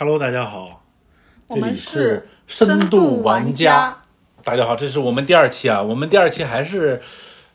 [0.00, 0.82] Hello，大家好，
[1.46, 4.00] 我们这里是深度玩家。
[4.42, 6.98] 大家好，这是我们第二期啊，我们第二期还是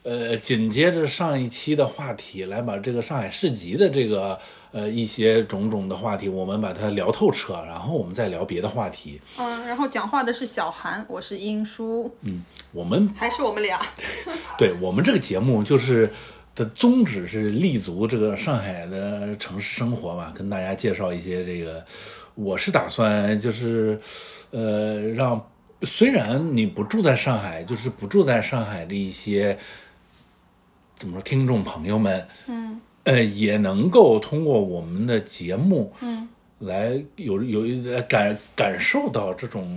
[0.03, 4.37] 呃紧接着上一期的话题来把这个上海市集的这个
[4.71, 9.19] 呃一些种种的话题，我们把它聊透彻，然后我们再聊别的话题。
[9.39, 13.81] 嗯，然后讲话的是小韩，我是英叔，嗯我们还是我们俩。
[14.55, 16.07] 对我们这个节目就是
[16.53, 21.83] 的宗旨是立足这个上海的城市生活嘛，跟大家介绍一些这个。
[22.35, 23.99] 我是打算就是，
[24.51, 25.49] 呃，让
[25.81, 29.57] 虽然你不住在上海，就是不住在上海的一些
[30.95, 32.79] 怎么说听众朋友们，嗯。
[33.03, 36.27] 呃，也能够通过我们的节目，嗯。
[36.59, 39.67] 来有有感感受到这种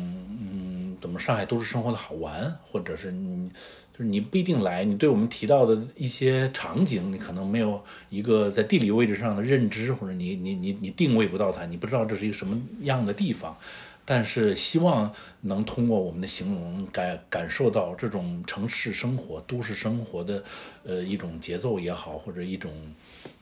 [0.41, 3.51] 嗯，怎么上海都市生活的好玩，或者是你
[3.99, 13.59] 就是你不一定来，你对我们提到的一些场景，你可能没有一个在地理位置上的认知，或者你你你你定位不到它，你不知道这是一个什么样的地方。
[14.05, 20.43] 但是希望能通过我们的形容感感受到这种城市生活、都市生活的
[20.85, 22.73] 呃一种节奏也好，或者一种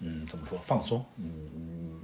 [0.01, 2.01] 嗯怎么说放松，嗯，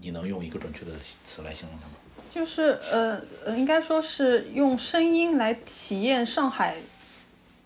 [0.00, 0.90] 你能用一个准确的
[1.24, 1.94] 词来形容它吗？
[2.28, 6.76] 就是呃呃，应该说是用声音来体验上海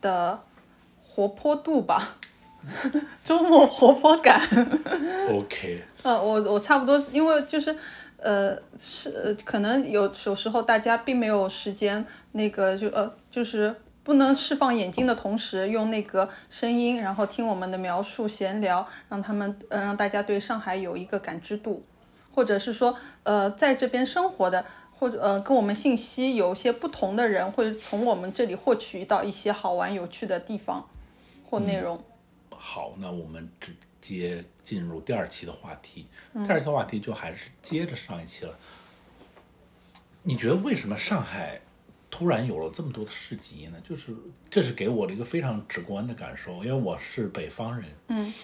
[0.00, 0.40] 的
[1.02, 2.16] 活泼度吧，
[3.24, 4.40] 周末活泼感。
[5.30, 7.74] OK，呃，我我差不多，因为就是，
[8.18, 21.82] 呃，是呃可能有有时候大家并没有时间，那个就呃就是不能释放眼睛的同时，用那个声音，然后听我们的描述闲聊，让他们呃让大家对上海有一个感知度，
[22.34, 24.64] 或者是说呃在这边生活的。
[24.98, 30.88] 或者呃，跟我们信息有一些不同的人，会从我们这里获取到一些好玩有趣的地方
[31.44, 32.02] 或内容。
[32.50, 36.06] 好，那我们直接进入第二期的话题。
[36.32, 38.58] 第二期话题就还是接着上一期了。
[40.22, 41.60] 你觉得为什么上海
[42.10, 43.78] 突然有了这么多的市集呢？
[43.86, 44.16] 就是
[44.48, 48.34] 这是给我的一个非常直观的感受，因为我是北方人，嗯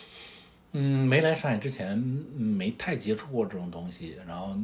[0.73, 4.55] 嗯，没来上海之前嗯没太接触过这种东西，然后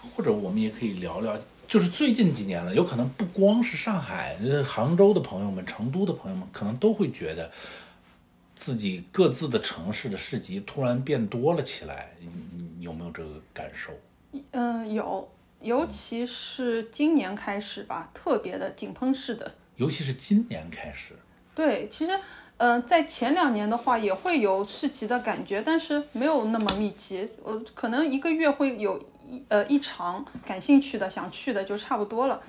[0.00, 7.50] 或者我们也可以聊聊，就是最近几年了，有可能不光是上海，呃杭州的朋友们、成都的朋友们，可能都会觉得
[8.54, 12.28] 自己各自的城市的市集突然变多了起来，你
[12.76, 13.92] 你有没有这个感受？
[14.50, 15.28] 嗯，有，
[15.60, 19.54] 尤其是今年开始吧，特别的井喷式的。
[19.76, 21.14] 尤其是今年开始，
[21.54, 22.18] 对，其实，
[22.56, 27.28] 嗯、在前两年的话也会有市集的感觉，但是没有那么密集。
[27.44, 32.42] 我可能一个月会有一呃一场感兴趣的、想去的就差不多了。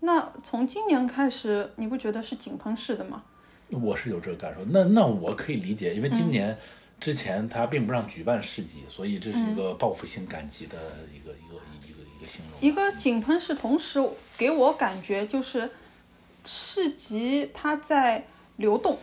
[0.00, 3.24] 那从今年开始，你不觉得是井喷式的吗？
[3.70, 4.64] 我是有这个感受。
[4.66, 6.56] 那那我可以理解，因为今年
[7.00, 10.76] 之前他并不让举办市集，所以这是一个报复性赶集的
[11.12, 11.56] 一个、一个
[11.88, 12.60] 一个一个形容。
[12.60, 13.98] 一个井喷式，同时
[14.36, 15.70] 给我感觉就是
[16.44, 18.26] 市集它在
[18.56, 18.98] 流动。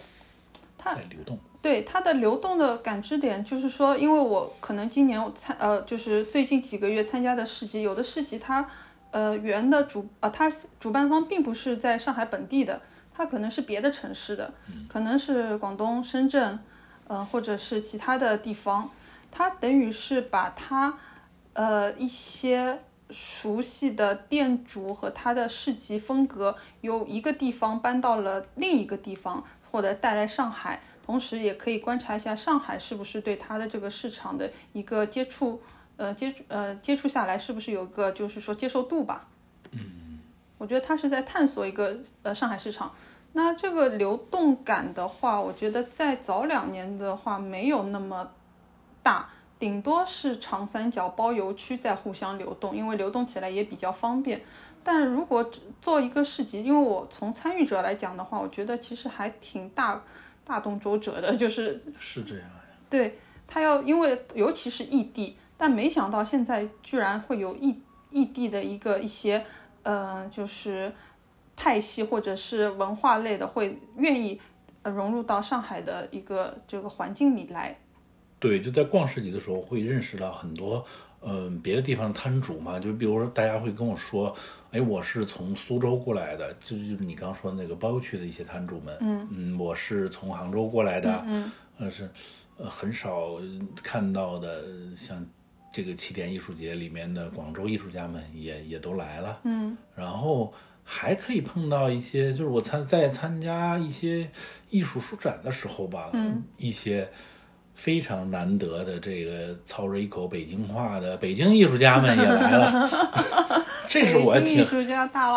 [0.77, 8.67] 它在流动，对它的流动的感知点，就是说，因为我可能今年我参呃，就是最近几个月参加的市集，有的市集它
[9.11, 12.81] 呃原的主呃它主办方并不是在上海本地的，
[13.13, 14.51] 它可能是别的城市的，
[14.89, 16.57] 可能是广东深圳，
[17.07, 18.89] 呃或者是其他的地方，
[19.29, 20.97] 它等于是把它
[21.53, 22.79] 呃一些
[23.11, 35.61] 熟悉的店主和他的市集风格，由一个地方搬到了另一个地方，或者带来上海，同时也可以观察一下上海是不是对它的这个市场的一个接触，
[35.97, 39.27] 呃接触呃接触下来是不是有个就是说接受度吧。
[39.71, 40.19] 嗯，
[40.57, 42.93] 我觉得他是在探索一个呃上海市场。
[43.33, 48.29] 那这个流动感的话，我觉得在早两年的话没有那么
[49.01, 49.29] 大，
[49.61, 54.41] 顶多是长三角包邮区在互相流动，因为流动起来也比较方便。
[54.83, 60.03] 但如果只做一个市集，因为我从参与者来讲的话，我觉得其实还挺大
[60.43, 62.63] 大动周折的，就是是这样呀。
[62.89, 69.45] 对他要，因为尤其是异地，但没想到现在居然会有异异地的一个一些，
[69.83, 70.91] 呃，就是
[71.55, 74.41] 派系或者是文化类的，会愿意
[74.81, 77.77] 呃融入到上海的一个这个环境里来。
[78.41, 80.83] 对，就在逛市集的时候会认识到很多，
[81.21, 84.35] 嗯、别的地方的摊主嘛，就比如说大家会跟我说，
[84.71, 88.97] 哎，我是从苏州过来的，就是就是你刚刚说的那个包邮区的一些摊主们，
[89.29, 92.09] 嗯我是从杭州过来的，嗯，呃是，
[92.57, 93.39] 呃很少
[93.83, 94.65] 看到的，
[94.95, 95.23] 像
[95.71, 100.51] 这个起点艺术节里面的广州艺术家们也也都来了，嗯，然后
[100.83, 104.27] 还可以碰到一些，就是我参在参加一些
[104.71, 107.07] 艺术书展的时候吧，嗯，一些。
[107.81, 112.87] 非常难得的这个操着一口北京话的北京艺术家们也来了，
[113.89, 114.63] 这是我挺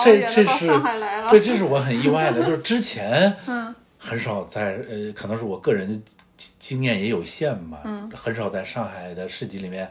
[0.05, 0.67] 这这是
[1.31, 5.99] 对，这是我很意外的，就是之前 嗯很少在呃，可能是我个人的
[6.37, 9.89] 经经验也有限吧，嗯很少在上海的市集里面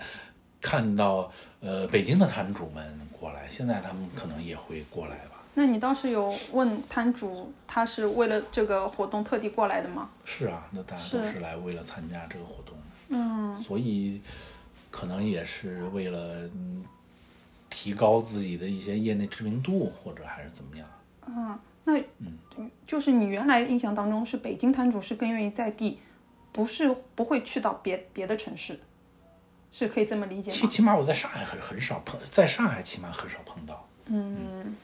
[0.61, 5.32] 看到呃北京的摊主们过来，现在他们可能也会过来吧。
[5.55, 10.09] 那你当时有问摊主，他是为了这个活动特地过来的吗？
[10.25, 12.75] 是啊，那大家都是是来为了参加这个活动，
[13.09, 14.21] 嗯，所以
[14.89, 16.83] 可能也是为了嗯
[17.69, 20.87] 提高自己的一些业内知名度，或者还是怎么样。
[21.85, 25.99] 那嗯，就是你原来印象当中是北京摊主是更愿意在地，
[26.51, 28.79] 不是不会去到别别的城市，
[29.71, 30.55] 是可以这么理解吗？
[30.55, 33.87] 起起码我在上海很很少碰，在上海起码很少碰到。
[34.05, 34.75] 嗯，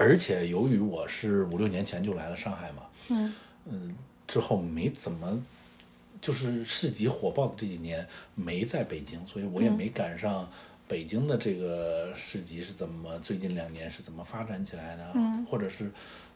[0.00, 3.34] 而且由于我是五六年前就来了上海嘛，
[3.66, 3.94] 嗯
[4.26, 5.44] 之后没怎么，
[6.22, 10.50] 就是市集火爆的这几年没在北京，所以我也没赶上
[10.88, 15.90] 北京的这个市集是怎么最近两年是怎么发展起来的，嗯，或者是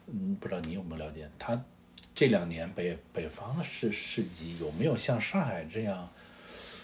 [0.08, 1.58] 嗯，不知道你有没有了解，他
[2.14, 6.06] 这两年北北方的市市集有没有像上海这样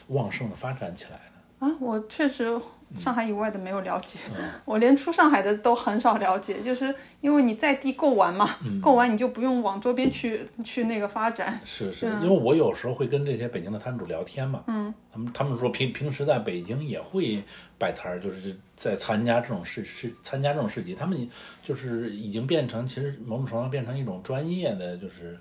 [0.08, 1.29] 旺盛的发展起来呢？
[1.60, 2.58] 啊，我确实
[2.96, 11.60] 上海以外的没有了解，嗯 我连出上海的都很少了解，就是因为你在地够玩嘛，嗯够玩你就不用往周边去去那个发展。
[11.64, 17.40] 是是，因为我有时候会跟这些北京的摊主聊天嘛，嗯，他们他们说平平时在北京也会
[17.78, 21.28] 摆摊儿，就是在参加这种市市参加这种市集，他们
[21.62, 25.38] 就是已经变成其实某种程度上变成一种专业的，就是。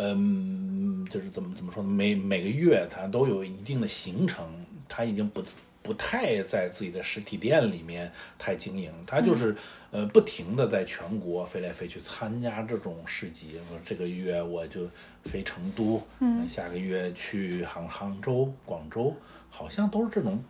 [0.00, 1.88] 嗯，就是怎么怎么说呢？
[1.90, 4.46] 每每个月它都有一定的行程，
[4.88, 5.42] 它已经不
[5.82, 9.56] 不太在自己的实体店里面太经营，他就是、
[9.90, 13.52] 呃不停的在全国飞来飞去参加这种市集。
[13.68, 14.88] 说这个月我就
[15.24, 19.14] 飞成都，嗯，下个月去杭杭州、广州，
[19.50, 20.42] 好像都是这种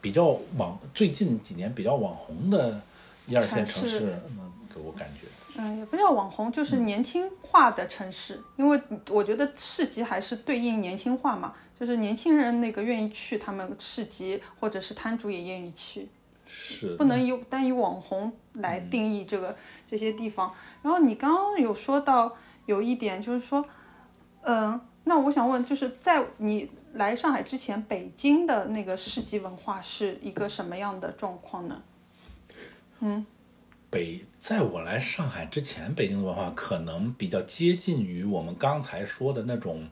[0.00, 2.82] 比较网最近几年比较网红的
[3.26, 5.26] 一二线城市，嗯，给我感觉。
[5.62, 8.80] 嗯，也不叫网红，就是年轻化的城市，因为
[9.10, 16.08] 我觉得市集还是对应年轻化嘛，就是年轻人那个愿意去他们市集，或者是摊主也愿意去，
[16.46, 16.96] 是。
[16.96, 19.54] 不能以单以网红来定义这个、
[19.86, 20.50] 这些地方。
[20.80, 22.34] 然后你刚刚有说到
[22.64, 23.62] 有一点，就是说，
[24.40, 31.82] 嗯、那我想问，就是在你来上海之前，北京的那个市集文化是一个什么样的状况呢？
[33.90, 39.88] 北，在我来上海之前，北京的文化可能比较接近于我们刚才说的那种，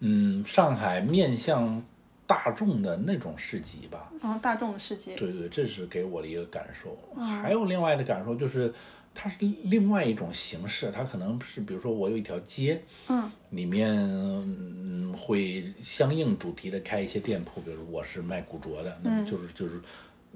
[0.00, 1.80] 嗯，上海面向
[2.26, 4.12] 大众的那种市集吧。
[4.20, 6.98] 嗯，大众的市集，对对，这是给我的一个感受。
[7.16, 8.74] 还有另外的感受就是，
[9.14, 19.80] 它是另外一种形式，它可能是比如说我有一条街，嗯，里面嗯会相应主题的开一些店铺，比如我是卖古着的，那么就是就是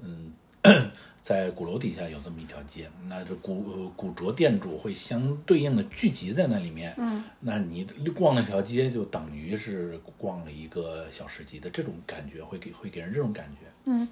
[0.01, 0.31] 嗯。
[1.21, 6.93] 在鼓楼底下有这么一条街，那这古呃古着店主会相对应的聚集在那里面。
[6.97, 7.85] 嗯，那你
[8.15, 13.67] 逛那条街就等于是逛了一个小市集的这种感觉，会给会给人这种感觉。
[13.85, 14.07] 嗯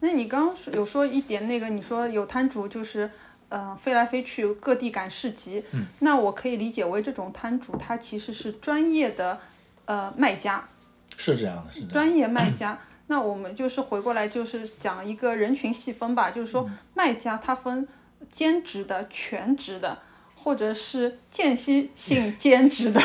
[0.00, 3.10] 那你刚刚有说一点那个，你说有摊主就是，
[3.48, 9.40] 嗯、飞来飞去各地赶市集，嗯，那我可以理解为这种摊主他其实是专业的，
[9.86, 10.68] 呃，卖家，
[11.16, 11.92] 是这样的，是这样的。
[11.94, 12.78] 专业卖家。
[13.10, 17.86] 那我们就是回过来就是讲一个人群细分吧，就是说卖家他分
[18.28, 19.98] 兼职的、全职的，
[20.36, 23.00] 或者是间歇性 兼职的，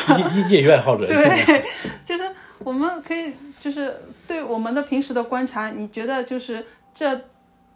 [0.48, 1.04] 业余爱好者。
[1.10, 1.64] 对，
[2.04, 2.22] 就是
[2.60, 7.20] 我们可以，就是对我们的平时的观察，你觉得就是这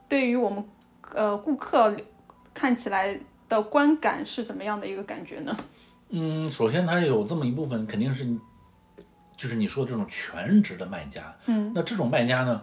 [0.09, 0.65] 对于我们
[1.15, 1.93] 呃顾客
[2.55, 3.19] 看起来
[3.49, 5.57] 的观感是什么样的一个感觉呢？
[6.11, 8.25] 嗯，首先它有这么一部分，肯定是
[9.41, 11.35] 就是你说的这种全职的卖家。
[11.47, 12.61] 嗯，那这种卖家呢，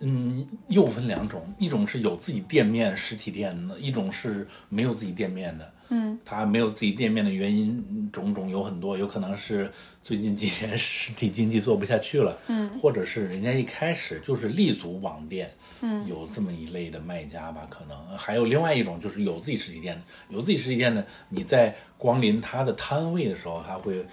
[0.00, 5.72] 嗯，又分两种，一种是有自己店面实体店的，一种是没有自己店面的。
[5.88, 9.70] 嗯，他没有自己店面的原因嗯种种有很多，有可能是
[10.02, 15.48] 最近几年 实体经济做不下去了，嗯，或者是人家一开始就是立足网店，
[15.80, 18.18] 嗯，有这么一类的卖家吧，可能。
[18.18, 20.02] 还有另外一种就是有自己实体店的，
[20.34, 24.04] 有自己实体店的，你在光临他的摊位的时候，他会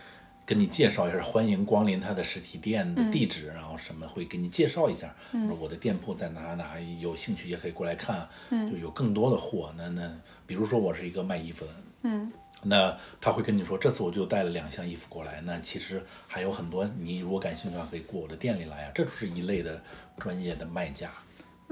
[0.45, 9.73] 跟你介绍一下，欢迎光临他的实体店的地址，然后什么会给你介绍一下，说我的店铺在哪哪，有兴趣也可以过来看，就有更多的货。
[9.77, 10.11] 那那
[10.45, 11.71] 比如说我是一个卖衣服的，
[12.01, 12.29] 嗯，
[12.61, 19.81] 那他会跟你说，这次我就带了两箱衣服过来，那其实还有很多，你如果感兴趣的话，可以过我的店里来啊，这就是一类的
[20.17, 21.09] 专业的卖家。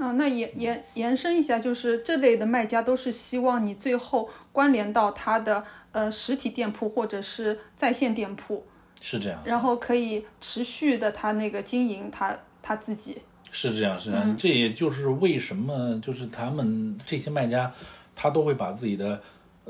[0.04, 8.66] 嗯，那延延延伸一下，就是这类的卖家都是希望你最后关联到他的呃实体店铺或者是在线店铺，
[9.00, 13.18] 是这样，然后可以持续的他那个经营他他自己。
[13.52, 17.72] 是这样，是这样，这也就是为什么就是他们这些卖家，
[18.16, 19.20] 他都会把自己的呃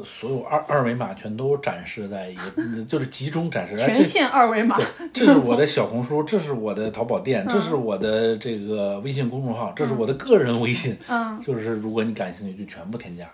[0.04, 3.74] 所有二二维码全都展示在一个， 就是集中展示。
[3.74, 4.78] 哎这全线二维码，
[5.12, 10.96] 这是我的小红书，这是我的淘宝店，这是我的这个微信公众号，这是我的个人微信。
[11.08, 13.28] 嗯， 就是如果你感兴趣，就全部添加。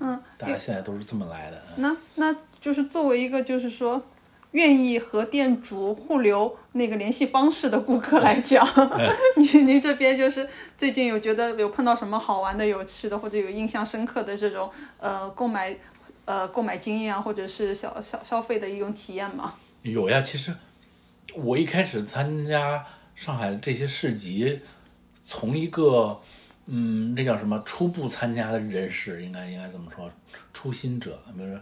[0.00, 1.62] 嗯，大家现在都是这么来的。
[1.76, 4.02] 那那就是作为一个就是说
[4.50, 8.66] 愿意和店主互留那个联系方式的顾客来讲，
[9.36, 10.46] 您您这边就是
[10.76, 14.68] 最近有觉得有碰到什么好玩的、有趣的或者有印象深刻的这种
[14.98, 15.74] 呃购买
[16.24, 19.54] 呃购买经验啊，或者是消消消费的一种体验吗？
[19.82, 20.54] 有呀，其实
[21.34, 24.60] 我一开始参加上海这些市集，
[25.22, 26.20] 从一个
[26.66, 30.10] 嗯，那叫什么初步参加的人士，应该应该怎么说？
[30.52, 31.60] 初心者，比如说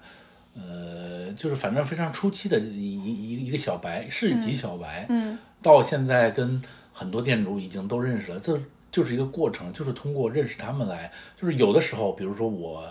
[0.55, 12.87] 呃，就是反正非常初期的一一一一个小白，市级小白，嗯，到现在跟很多店主已经都认识了，这就是一个过程，就是通过认识他们来，就是有的时候，比如说我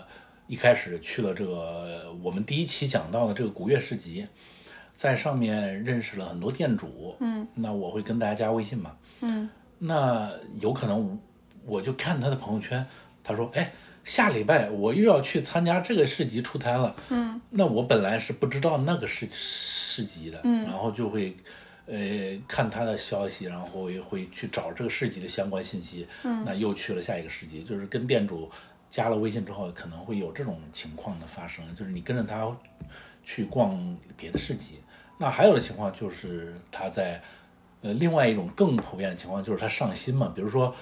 [0.52, 4.26] 一开始去了这个我们第一期讲到的这个古月市集，
[4.92, 10.30] 在上面认识了很多店主，嗯，那我会跟大家加微信嘛，嗯，那
[10.60, 11.18] 有可能
[11.64, 12.86] 我就看他的朋友圈，
[13.24, 13.72] 他说，哎。
[14.04, 21.36] 下礼拜我又要去参加这个市集出摊了，嗯，那我本来是不知道那个市市集的，嗯然后就会，
[21.86, 28.50] 呃，看他的消息，然后也会去找这个市集的相关信息，嗯，那又去了下一个市集，就是跟店主
[28.92, 32.56] 加了微信之后，可能会有这种情况的发生，就是你跟着他
[33.24, 34.78] 去逛别的市集，
[35.18, 37.20] 那还有的情况就是他在，
[37.80, 40.72] 呃，另外一种更普遍的情况就是他上新嘛，比如说。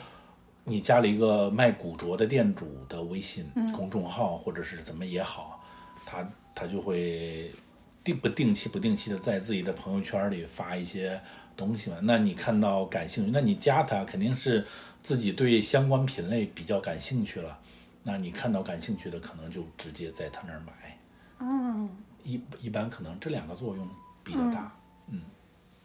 [0.64, 5.64] 你加了一个卖古着的店主的微信公众号，或者是怎么也好，
[6.05, 7.50] 他他就会
[8.05, 11.19] 定不定期不定期的在自己的朋友圈里发一些
[11.57, 11.97] 东西嘛。
[12.02, 14.64] 那你看到感兴趣，那你加他肯定是
[15.02, 17.59] 自己对相关品类比较感兴趣了。
[18.02, 20.99] 那你看到感兴趣的，可能就直接在他那儿买。
[21.40, 21.88] 嗯，
[22.23, 23.88] 一一般可能这两个作用
[24.23, 24.73] 比较大。
[25.11, 25.21] 嗯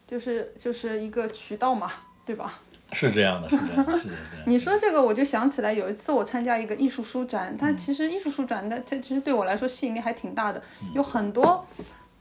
[0.07, 1.91] 就是就是一个渠道嘛，
[2.23, 2.59] 对吧？
[2.91, 4.43] 是这样的，是这样的，是这样的。
[4.45, 10.61] 你说这个，我就想起来有一次我参加一个艺术书展，它其实艺术书展的，它其实对我来说吸引力还挺大的，
[10.93, 11.65] 有很多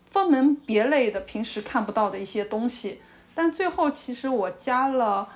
[0.09, 3.03] 分门别类的平时看不到的一些东西。
[3.35, 5.29] 但最后其实我加了，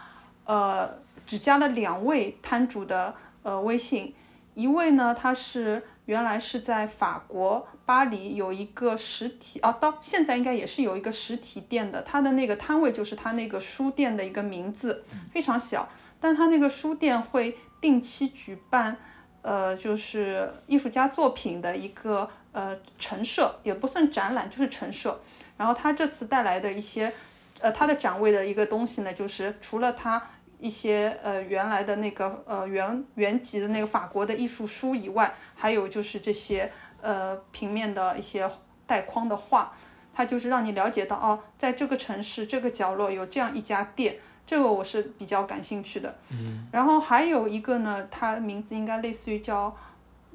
[0.46, 4.14] 呃，只加了两位摊主的呃微信，
[4.58, 15.88] 一位呢他是原来是在法国巴黎有一个实体哦，到现在应该也是有一个实体店的，他的那个摊位就是他那个书店的一个名字，非常小，
[16.18, 18.96] 但他那个书店会定期举办，
[19.42, 25.20] 呃，就是艺术家作品的一个呃陈设，也不算展览，就是陈设。
[25.56, 27.12] 然后他这次带来的一些，
[27.60, 30.20] 呃，他的展位的一个东西呢，就是除了他
[30.58, 38.50] 一些呃原来的那个呃原原籍的那个法国的艺术书以外，还有就是这些呃平面的一些
[38.86, 39.72] 带框的画，
[40.14, 46.18] 它就是让你了解到哦，在这个城市这个角落有这样一家店，这个我是比较感兴趣的。
[46.30, 49.76] 嗯，然后还有一个呢，它名字应该类似于叫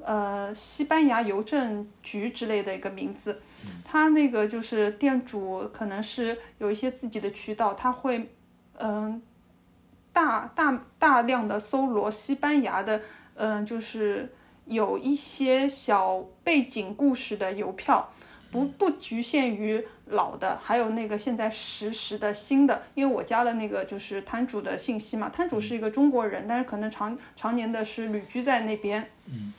[0.02, 3.42] 呃西班牙邮政局之类的一个名字。
[3.86, 8.30] 它那个就是店主可能是有一些自己的渠道，他会
[8.78, 9.22] 嗯、
[10.14, 13.02] 大大大量的搜罗西班牙的
[13.36, 14.32] 嗯、就是
[14.66, 18.12] 有一些小背景故事的邮票，
[18.52, 22.84] 不不局限于老的，还有那个现在实时的新的。
[22.94, 29.10] 因为我加了那个就是摊主的信息嘛，摊主是一个中国人，但是可能常常年的是旅居在那边。
[29.26, 29.52] 嗯，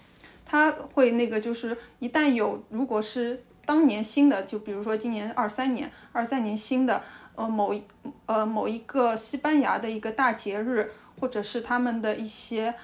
[0.46, 7.02] 他会那个就是一旦有如果是当年新的，就比如说今年二三年、二三年新的，
[7.34, 7.82] 呃某一
[8.26, 12.74] 呃某一个西班牙的一个大节日，或者是他们的一些。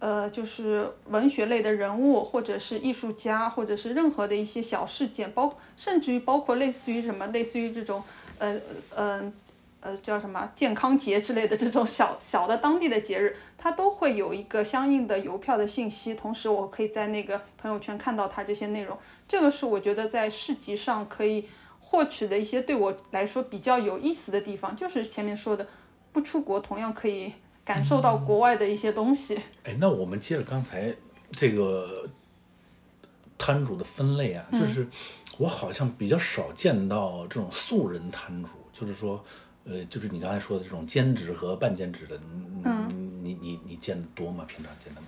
[0.00, 8.00] 呃，就是文学类的人物，或者是艺术家，或者是任何的一些小事件，包甚至于包括类似于什么，类似于这种
[8.38, 8.56] 呃
[8.94, 9.32] 呃
[9.80, 16.14] 呃叫什么健康节之类的这种小小的当地的节日，它都会有一个相应的邮票的信息。
[16.14, 18.96] 同时，我可以在那个朋友圈看到它这些内容。
[19.26, 21.48] 这个是我觉得在市集上可以
[21.88, 25.66] 获取的一些对我来说比较有意思的地方，就是前面说的，
[26.12, 27.32] 不出国同样可以。
[27.68, 29.38] 感受到国外的一些东西。
[29.64, 30.90] 哎，那我们接着刚才
[31.30, 32.08] 这个
[33.36, 34.88] 摊主的分类啊，就是
[35.36, 39.22] 我好像比较少见到这种素人摊主，就是说，
[39.64, 42.18] 呃，就是你刚才说的这种兼职和半兼职的，
[42.64, 44.46] 嗯，你你你见的多吗？
[44.48, 45.06] 平常见的吗？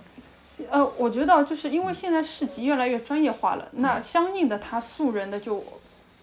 [0.69, 5.63] 呃，我觉得就是因为现在市集越来越专业化了，那相应的他素人的就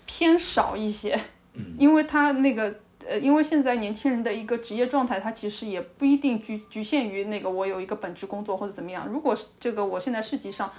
[0.08, 1.20] 偏少一些。
[1.78, 2.74] 因为他那个
[3.06, 9.06] 呃，因为现在年轻人的一个职业状态，他其实也不一定局局限于那个我有一个本职工作或者怎么样。
[9.08, 10.70] 如果是这个我现在市集上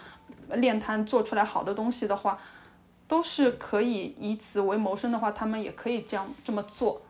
[0.54, 2.40] 练摊做出来好的东西的话，
[3.08, 7.02] 都是可以以此为谋生的话，他们也可以这样这么做。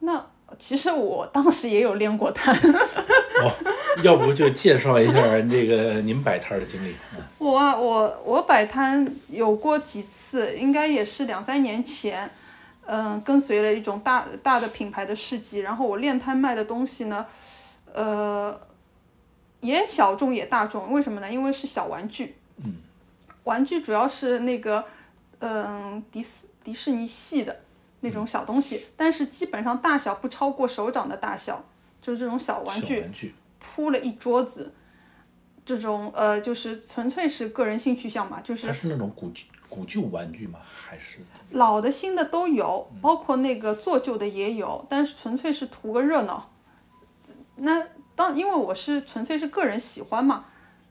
[0.00, 0.26] 那
[0.58, 2.54] 其实我当时也有练过摊，
[3.42, 3.52] 哦，
[4.02, 6.90] 要不就介绍一下这个您摆摊儿的经历。
[7.16, 12.28] 嗯我啊，我我摆摊有过几次，应该也是两三年前，
[12.84, 17.24] 嗯，跟随了一种大大的品牌的市集，然后我练摊卖的东西呢，
[17.94, 18.60] 呃，
[19.60, 21.30] 也小众也大众，为什么呢？
[21.30, 22.74] 因为是小玩具，嗯，
[23.44, 24.84] 玩具主要是那个，
[25.38, 27.60] 嗯，迪斯迪士尼系的
[28.00, 31.64] 那种小东西，但是基本上大小不超过手掌的大小，
[32.00, 34.72] 就是这种小玩具，玩具，铺了一桌子，
[35.64, 40.58] 这种呃，就是纯粹是个人性取向嘛，就是它是那种古旧古旧玩具吗？
[40.64, 41.18] 还是
[41.50, 46.50] 老的新的都有，包括那个做旧的也有，但是纯粹是图个热闹。
[47.56, 50.46] 那当因为我是纯粹是个人喜欢嘛，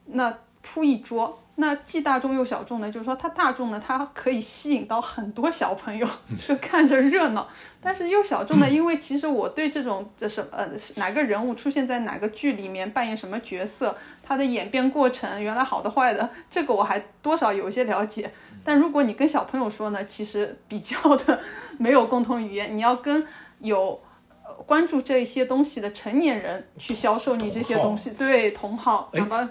[0.05, 6.07] 那铺一桌，那既大众又小众呢，就是说它大众呢，它可以吸引到很多小朋友，
[6.47, 7.47] 就看着热闹。
[7.81, 18.31] 但是又小众呢，因为其实我对这种这什呃哪个人物出现在哪个剧里面扮演什么角色，他的演变过程，原来好的坏的，这个我还多少有一些了解。
[18.63, 21.39] 但如果你跟小朋友说呢，其实比较的
[21.79, 23.25] 没有共同语言，你要跟
[23.59, 23.99] 有。
[24.45, 29.45] 呃关注这些东西的成年人去销售你这些东西，对同好讲到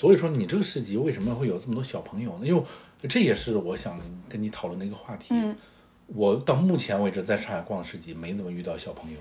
[0.00, 2.46] 所以说你这个市集为什么会有这么多小朋友呢？
[2.46, 2.62] 因为
[3.00, 5.34] 这也是我想跟你讨论的一个话题。
[5.34, 5.54] 嗯
[6.06, 9.18] 我到目前为止在上海逛市集，没怎么遇到小朋友。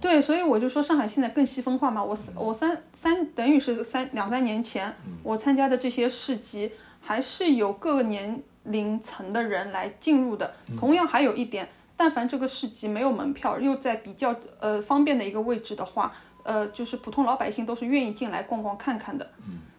[0.00, 2.02] 对，所以我就说上海现在更细分化嘛。
[2.02, 10.54] 我我三三等于是三两三年前我参加的这些市集，还是有各个年龄层的人来进入的。
[10.76, 16.12] 同样还有一点，但凡这个市集没有门票，又在比较呃方便的一个位置的话，
[16.42, 19.30] 呃，就是普通老百姓都是愿意进来逛逛看看的。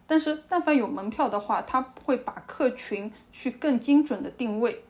[0.08, 4.84] 但是但凡有门票的话，他会把客群去更精准的定位，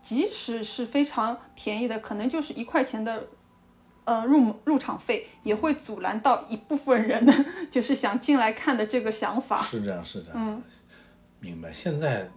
[0.00, 3.28] 即使是非常便宜的，可能就是一块钱的。
[4.06, 7.34] 呃，入入场费也会阻拦到一部分人的，
[7.72, 9.60] 就是想进来看的这个想法。
[9.62, 10.36] 是这样，是这样。
[10.36, 10.62] 嗯，
[11.40, 11.72] 明白。
[11.72, 12.30] 现在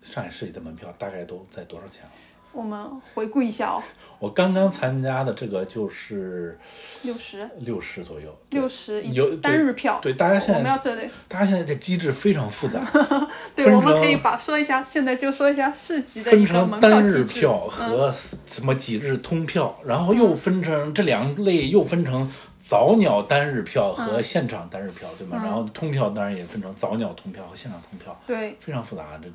[0.00, 2.10] 上海市集的门票大概都在多少钱了？
[2.52, 2.78] 我们
[3.14, 3.82] 回顾一下哦，
[4.20, 6.58] 我刚刚参加的这个就是
[7.02, 9.98] 六十，六十左右，六十一有单日票。
[10.02, 12.84] 对，大家现在我们要在这里，大家现在的机制非常复杂，
[13.56, 17.24] 对，我们可以把说一下，现在就说一下市级的分一个门成单日。
[17.30, 18.12] 票和
[18.44, 25.40] 什么几日通票，然后又分成这两类，又分成早鸟单日票和现场单日票，对吗？
[25.42, 29.28] 然后通票当然也分成早鸟通票和现场通票，对，非常复杂这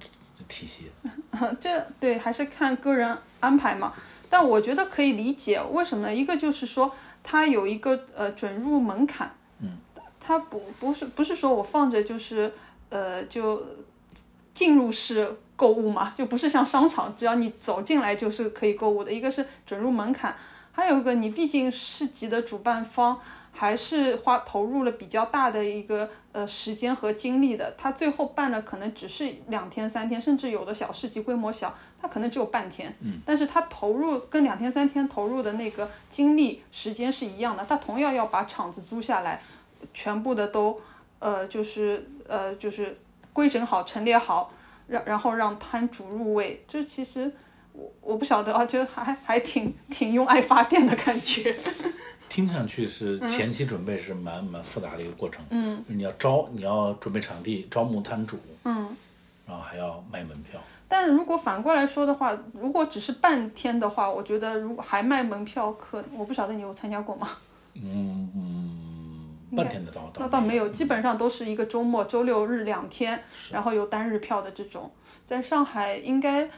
[0.48, 0.92] 体系。
[1.60, 3.94] 这对还是看个人安排嘛。
[4.30, 6.14] 但我觉得可以理解，为什么呢？
[6.14, 6.92] 一个就是说，
[7.24, 9.78] 它有一个呃准入门槛，嗯，
[10.20, 12.52] 它不不是不是说我放着就是
[12.90, 13.64] 呃就
[14.54, 19.14] 进入式购物嘛，就不是像商场，只要你走进来就是可以购物的。
[19.14, 20.36] 一个是准入门槛，
[20.76, 23.18] 还有一个你毕竟市集的主办方
[23.54, 39.42] 还是花投入了比较大的一个呃时间和精力的，他最后办了可能只是两天三天，甚至有的小市集规模小，他可能只有半天，嗯，但是他投入跟两天三天投入的那个精力时间是一样的，他同样要把场子租下来，
[39.94, 40.82] 全部的都
[41.20, 42.98] 呃就是呃就是
[43.32, 44.52] 规整好陈列好，
[44.88, 47.32] 让然后让摊主入位，这其实。
[47.76, 51.56] 我我不晓得啊，就还还挺挺用爱发电的感觉。
[52.30, 58.90] 听上去是前期准备是蛮蛮复杂的一个过程，嗯，你要招，你要准备场地，招募摊主，嗯，
[59.48, 67.30] 然后还要卖门票，但如果反过来说的话，如果只是半天的话，我觉得如果还卖门票，可我不晓得你有参加过吗？
[67.76, 74.92] 嗯嗯，半天的倒那倒没有，基本上都是一个周末，周六日两天，然后有单日票的这种，
[75.26, 76.50] 在上海应该。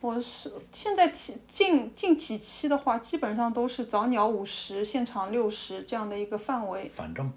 [0.00, 6.84] 我是现在近近近几期的话，基本上都是早鸟五十，现场六十这样的一个范围。
[6.84, 7.32] 反正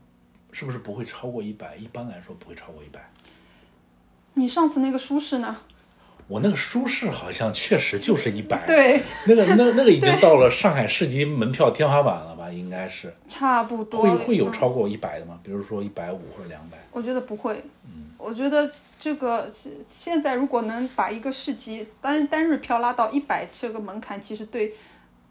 [0.52, 1.76] 是不是不会超过一百？
[1.78, 3.12] 一般来说不会超过一百。
[4.34, 5.58] 你上次那个舒适呢？
[6.28, 12.52] 我那个舒适好像确实就是一百，对，那个那那个已经到了上海市级门票天花板了吧？
[12.52, 14.04] 应该是差不多。
[14.04, 15.40] 会会有超过一百的吗？
[15.42, 16.78] 比如说一百五或者两百？
[16.92, 17.64] 我觉得不会。
[17.86, 24.74] 嗯，我觉得这个现现在如果能把一个市集单单日票拉到一百这个门槛，其实对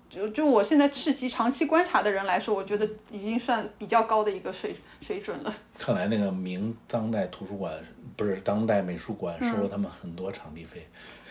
[0.09, 5.55] 就就我现在市集长期观察的人来说，我觉得已经算比较高的一个水水准了。
[5.79, 7.73] 看来那个明当代图书馆
[8.17, 10.89] 不是当代美术馆收了他们很多场地费。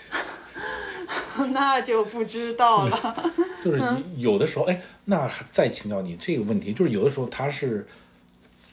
[1.51, 3.31] 那就不知道了。
[3.63, 3.81] 就是
[4.15, 7.85] 有的时候，哎，那再请教你这个问题，就是有的时候他是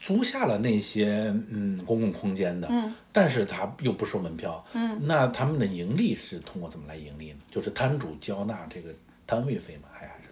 [0.05, 7.39] 租下了那些嗯公共空间的，嗯，但是他又不收门票，嗯，那他们的盈利是通过怎么来盈利呢？
[7.49, 8.89] 就是摊主交纳这个
[9.25, 9.89] 摊位费吗？
[9.91, 10.29] 还还是？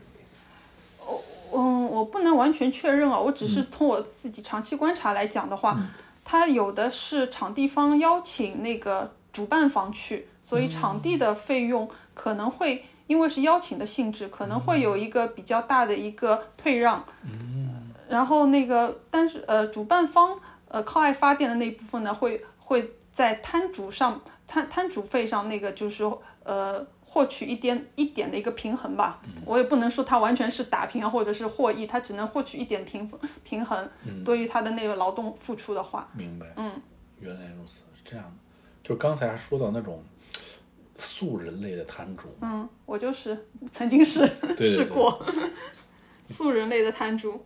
[1.56, 5.76] 嗯，我不能完全确认啊，我只嗯是从我自己长期观察来讲的话，
[6.24, 17.04] 它有的是场地方邀请那个主办方去，所以场地的费用可能会因为是邀请的性质，可能会有一个比较大的一个退让。
[18.14, 26.04] 然后那个，但是呃，主办方呃靠爱发电的那一部分呢，会会在摊主上摊摊主费上那个就是
[26.44, 29.20] 呃获取一点一点的一个平衡吧。
[29.46, 33.10] 我也不能说它完全是打平啊，或者是获益，它只能获取一点平
[33.44, 33.90] 平衡。
[34.24, 36.72] 对于它的那个劳动付出的话，明白，嗯，
[37.20, 38.32] 原来如此，是这样的。
[38.84, 40.04] 就刚才还说到那种
[40.98, 45.20] 素人类的摊主，嗯，我就是曾经是试过
[46.30, 47.44] 素人类的摊主。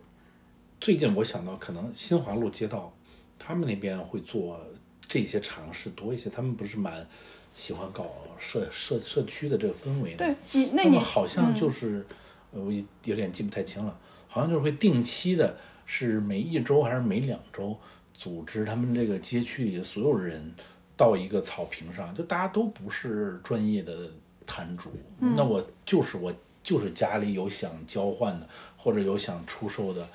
[0.80, 2.92] 最近我想到，可能新华路街道
[3.38, 4.60] 他们那边会做
[5.08, 6.30] 这些尝试多一些。
[6.30, 7.06] 他们不是蛮
[7.54, 8.06] 喜欢搞
[8.38, 10.24] 社社社区的这个氛围的。
[10.24, 12.06] 对你，那你好像就是，
[12.52, 12.72] 呃，我
[13.04, 17.76] 有点记不太清了，好像就是会定期的，是每一周还是每两周，
[18.14, 20.54] 组织他们这个街区里的所有人
[20.96, 24.08] 到一个草坪上，就大家都不是专业的
[24.46, 30.08] 摊主，那我就是我就是家里有想交换的，或者有想出售的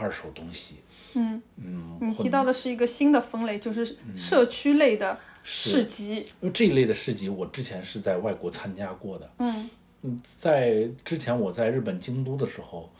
[0.00, 0.76] 二手东西，
[1.12, 6.16] 嗯嗯，你提到的是一个新的分类，就是社区类的市集。
[6.40, 9.30] 因为这一类的市集，我之前是在外国参加过的。
[9.38, 9.68] 嗯
[10.02, 12.90] 嗯，在之前我在日本京都的时候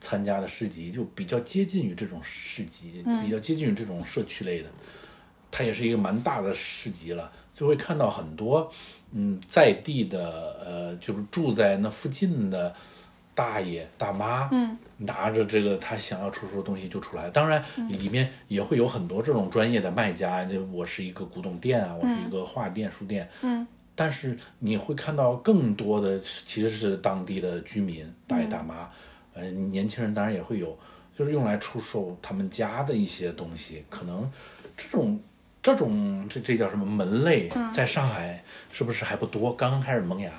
[0.00, 4.68] 参加的市集，就比较接近于这种市集，比较接近于这种社区类的。
[5.50, 8.70] 它也是一个蛮大的市集了，就会看到很多
[9.12, 12.74] 嗯在地的呃，就是住在那附近的
[13.34, 17.28] 大爷大妈，嗯，拿着这个他想要出售的东西就出来。
[17.30, 28.88] 当然，里面也会有很多这种专业的卖家，就我是一个古董店啊，我是一个画店、书店，嗯，但是你会看到更多的其实是当地的居民大爷大妈，
[29.34, 30.78] 呃，年轻人当然也会有，
[31.18, 33.84] 就是用来出售他们家的一些东西。
[33.90, 34.30] 可能
[34.76, 35.20] 这种
[35.60, 39.52] 这种这这叫什么门类，在上海是不是还不多？
[39.52, 40.30] 刚刚开始萌芽。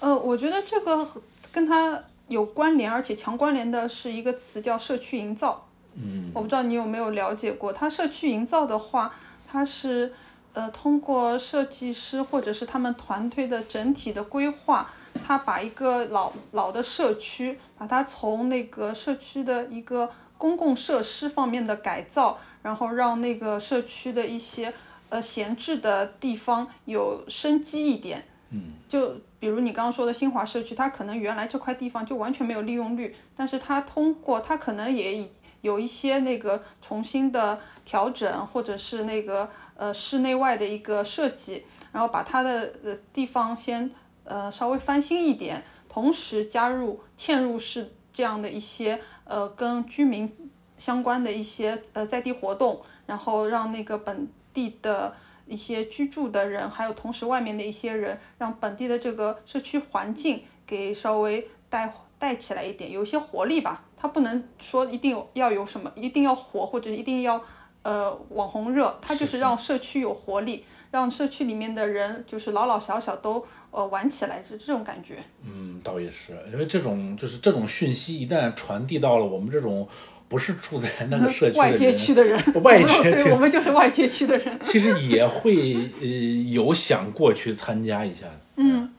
[0.00, 1.06] 呃，我觉得这个
[1.54, 5.68] 跟它有关联，而且强关联的是一个词叫社区营造。
[5.94, 9.14] 嗯，我不知道你有没有了解过，它社区营造的话，
[9.46, 10.12] 它是
[10.52, 14.90] 呃通过设计师或者是他们团队的整体的规划，
[15.24, 24.74] 它把一个老老的社区，把它从那个社区的一个公共设施方面的改造，然后让那个社区的一些
[25.10, 28.26] 呃闲置的地方有生机一点。
[28.50, 35.28] 嗯就比如你刚刚说的新华社区，它可能原来这块地方就完全没有利用率，但是它通过它可能也已
[35.60, 43.90] 有一些那个重新的调整，或者是那个呃室内外的一个设计，然后把它的呃地方先
[44.24, 50.34] 呃稍微翻新一点，同时加入嵌入式这样的一些呃跟居民
[50.78, 55.14] 相关的一些呃在地活动，然后让那个本地的。
[55.46, 63.84] 一些居住的人，还有同时外面的一些人，让本地的这个社区环境给稍微带带起来一点，有一些活力吧。
[63.96, 67.42] 它不能说一定要有什么，一定要火或者一定要
[67.82, 75.22] 呃网红热，它就是让社区有活力，让社区里面的人就是老老小小都呃玩起来，是这种感觉。
[75.42, 79.88] 嗯，倒也是，因为这种就是这种讯息一旦传递到了我们这种
[80.28, 84.58] 不是住在那个 社区的外街区的人， 外街区 对我们就是外街区的人。
[84.62, 86.06] 其实也会呃
[86.50, 88.90] 有想过去参加一下，嗯，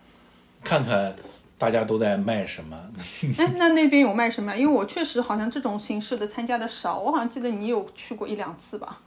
[0.63, 1.15] 看看
[1.57, 2.77] 大家都在卖什么。
[3.37, 4.55] 那那那边有卖什么？
[4.55, 9.01] 因为我确实好像这种形式的参加的少，我好像记得你有去过一两次吧。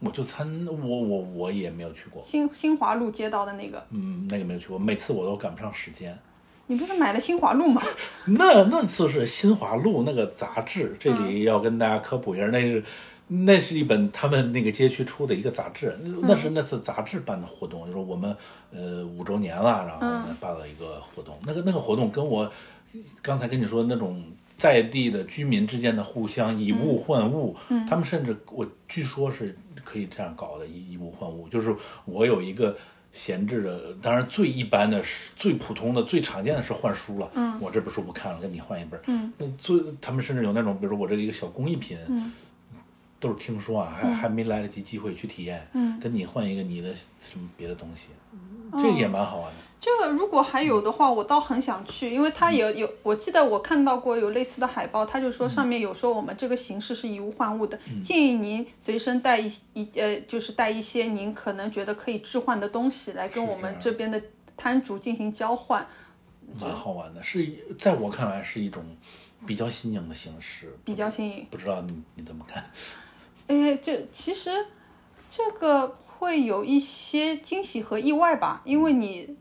[0.00, 6.18] 我就参我我我也没有去过，新新华路街道的那个，嗯，那个没有去过，每次我都赶不上时间。
[6.68, 7.82] 你不是买了新华路吗？
[8.24, 12.82] 那那次是新华路那个杂志，这里要跟大家科普一下，那是
[13.28, 18.34] 那是一本他们那个街区出的一个杂志，那是那次杂志办的活动，就是我们
[18.72, 22.50] 呃五周年了，然后呢办了一个活动，那个那个活动跟我
[23.20, 24.22] 刚才跟你说的那种
[24.56, 27.56] 在地的居民之间的互相以物换物，
[27.88, 32.76] 他们甚至我据说是可以这样搞的，以以物换物，就是我有一个。
[33.12, 37.30] 闲置的，当然最一般的是最普通的、最常见的是换书了。
[37.34, 38.98] 嗯，我这本书不看了，跟你换一本。
[39.06, 42.32] 嗯，那最他们甚至有那种，比如说我这个一个小工艺品，嗯，
[43.20, 45.66] 都是听说啊，还、还没来得及机会去体验。
[45.74, 48.08] 嗯，跟你换一个你的什么别的东西，
[48.72, 49.58] 这个也蛮好玩的。
[49.82, 64.22] 这个如果还有的话，我倒很想去，因为他也有，我记得我看到过有类似的海报，他就说上面有说我们这个形式是以物换物的，建议您随身带一一呃，就是带一些您可能觉得可以置换的东西来跟我们这边的
[64.56, 65.84] 摊主进行交换。
[66.60, 67.44] 蛮好玩的，是
[67.76, 68.84] 在我看来是一种
[69.44, 70.78] 比较新颖的形式。
[70.84, 72.70] 比较新颖，不知道你你怎么看？
[73.48, 74.64] 哎，这其实
[75.28, 79.38] 这个会有一些惊喜和意外吧，因为你。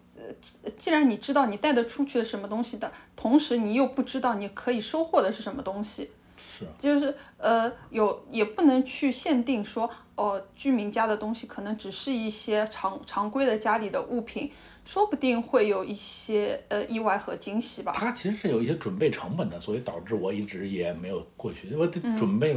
[0.78, 14.52] 既然你知道你带得出去的什么东西的同时，你又不知道你可以收获的是什么东西，是，就是呃，有也不能去限定说，哦，居民家的东西可能只是一些常常规的家里的物品，
[14.86, 17.94] 说不定会有一些呃意外和惊喜吧。
[17.96, 22.56] 它其实是有一些准备成本的，所以导致我一直也没有过去，我得准备。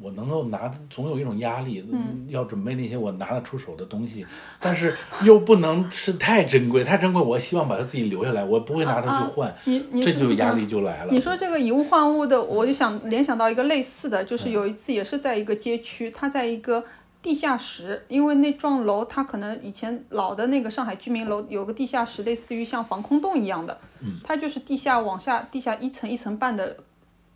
[0.00, 1.84] 我能够拿，总有一种压力，
[2.28, 4.26] 要准备那些我拿得出手的东西，
[4.58, 9.54] 但是又不能是太珍贵，太珍贵，我希望把它自己留下来，我不会拿它去换，
[10.02, 11.12] 这就压力就来了。
[11.12, 16.82] 你说这个以物换物的，我就想联想到一个类似的，就是有一次也是在一个街区，它在一个
[17.20, 23.78] 地下室，因为那幢楼它可能以前老的那个上海居民楼有个地下室，类似于像防空洞一样的，
[24.24, 26.76] 它就是地下往下，地下一层一层半的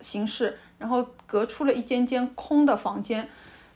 [0.01, 0.57] 形式。
[0.79, 3.27] 然后隔出了一间间空的房间，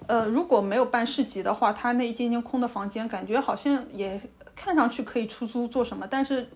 [0.06, 4.20] 呃，如果没有办市集的话，它那一间间空的房间感觉好像也
[4.54, 6.48] 看上去可以出租做什么，但是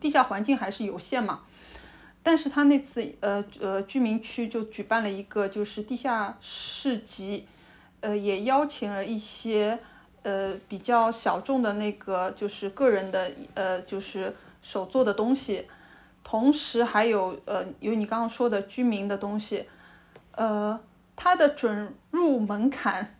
[0.00, 1.42] 地下环境还是有限嘛。
[2.24, 7.46] 但是他那次呃呃居民区就举办了一个就是地下市集，
[8.00, 9.78] 呃，也邀请了一些
[10.22, 15.66] 呃比较小众的那个就是个人的呃就是手做的东西，
[16.24, 19.66] 同时还有呃有你刚刚说的居民的东西。
[20.36, 20.78] 呃，
[21.14, 23.16] 它的准入门槛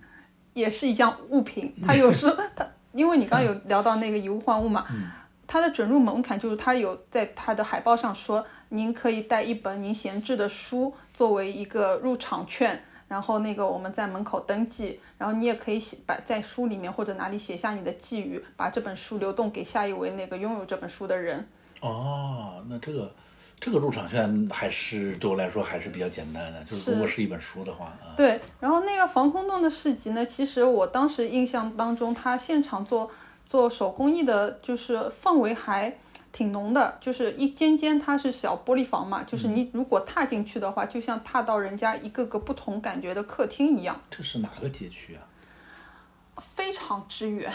[0.52, 1.74] 也是一项物品。
[1.86, 4.84] 它有时 它，因为你刚刚有聊到那个以物换物嘛，
[5.46, 21.46] 它的准入门槛就是它有在它的海报上说，您可以带一本您闲置的书作为一个入场券，然后那个我们在门口登记，然后你也可以写把在书里面或者哪里写下你的寄语，把这本书流动给下一位那个拥有这本书的人。
[21.80, 23.12] 哦，那这个。
[23.64, 28.12] 这个入场券还是对我来说还是比较简单的，就是如果是一本书的话啊。
[28.14, 33.10] 对，然后那个防空洞的市集呢，其实我当时印象当中，它现场做
[33.46, 35.96] 做手工艺的，就是氛围还
[36.30, 43.98] 挺浓的，就是一间间它是小玻璃房嘛，就是你如果踏进去的话，就像踏到人家一个个不同感觉的客厅一样。
[44.10, 45.24] 这是哪个街区啊？
[46.54, 47.50] 非常之远。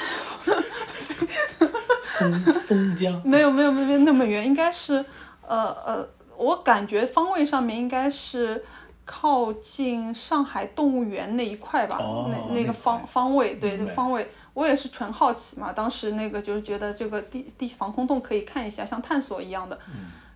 [2.01, 3.21] 松松江？
[3.23, 5.05] 没有没有没有那么远，应该是。
[5.49, 8.63] 呃呃，我感觉方位上面应该是
[9.03, 11.97] 靠近上海动物园那一块吧，
[12.29, 14.29] 那那个方方位，对，那个方位。
[14.53, 19.79] 我也是纯好奇嘛，当时那个就是觉得这个地地防空洞可以看一下，像探索一样的。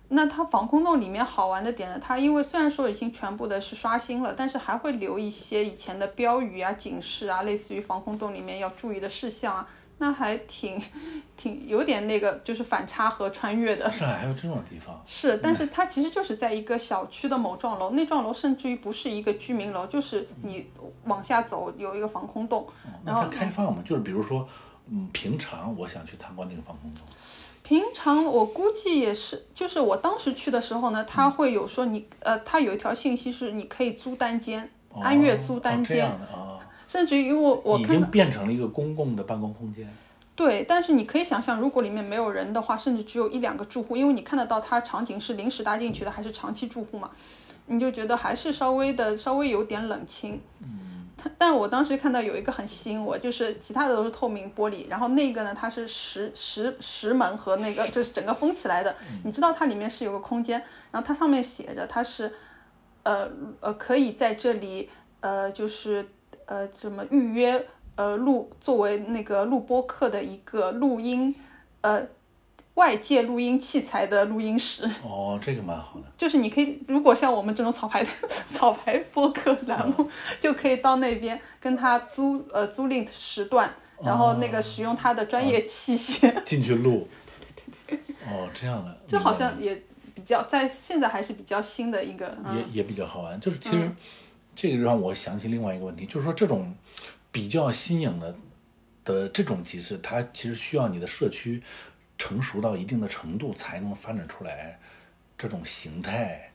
[0.08, 9.68] 那它防空洞里面好玩的点呢，它因为虽然说已经全部的是刷新了，但是还会留一些以前的标语啊、警示啊，类似于防空洞里面要注意的事项啊。
[9.98, 10.80] 那还挺，
[11.36, 13.90] 挺有点那个，就是反差和穿越的。
[13.90, 15.00] 上海还有这种地方？
[15.06, 20.68] 是，但是它其实就是在一个小区的某幢楼，那幢楼甚至于不是一个居民楼，就是你
[21.04, 22.66] 往下走有一个防空洞。
[23.04, 23.82] 那它开放吗？
[23.84, 24.46] 就是比如说，
[24.88, 27.00] 嗯，平常我想去参观那个防空洞。
[27.62, 34.68] 平常我估计也是，就是我当时去的时候呢，他会有说你，呃，他有一条信息是你可以租单间，
[35.00, 36.10] 安月租单间。
[36.86, 39.88] 甚至于我我已经变成了一个公共的办公空间。
[40.36, 47.08] 对，但是你可以想象，如果里面没有人的话，甚至只有一两个住户，因为你看得到它场景是临时搭进去的还是长期住户嘛，
[47.66, 50.40] 你就觉得还是稍微的稍微有点冷清。
[50.60, 51.06] 嗯。
[51.38, 58.92] 但我当时看到有一个很吸引我，就是其他的都是透明玻璃，然后那个呢它是石石石门和那个就是整个封起来的，
[59.22, 62.32] 你知道它里面是有个空间，然后它上面写着它是，
[63.04, 66.08] 呃呃可以在这里呃就是。
[66.46, 67.66] 呃，怎么预约？
[67.96, 71.32] 呃，录作为那个录播课的一个录音，
[71.80, 72.04] 呃，
[72.74, 74.84] 外界录音器材的录音室。
[75.04, 76.06] 哦，这个蛮好的。
[76.18, 78.04] 就是你可以，如果像我们这种草牌
[78.50, 87.06] 草牌播客栏目，就可以到那边跟他租呃租赁时段，然后那个使用他的专业器械进去录。
[87.86, 88.14] 对对对。
[88.26, 88.92] 哦，这样的。
[89.06, 89.80] 就好像也
[90.16, 92.36] 比较在现在还是比较新的一个。
[92.56, 93.88] 也也比较好玩，就是其实。
[94.54, 96.74] 这个让我想起另外一个问题，就是说这种
[97.32, 98.36] 比较新颖的
[99.04, 101.62] 的这种集市，它其实需要你的社区
[102.16, 104.78] 成熟到一定的程度，才能发展出来
[105.36, 106.50] 这种形态。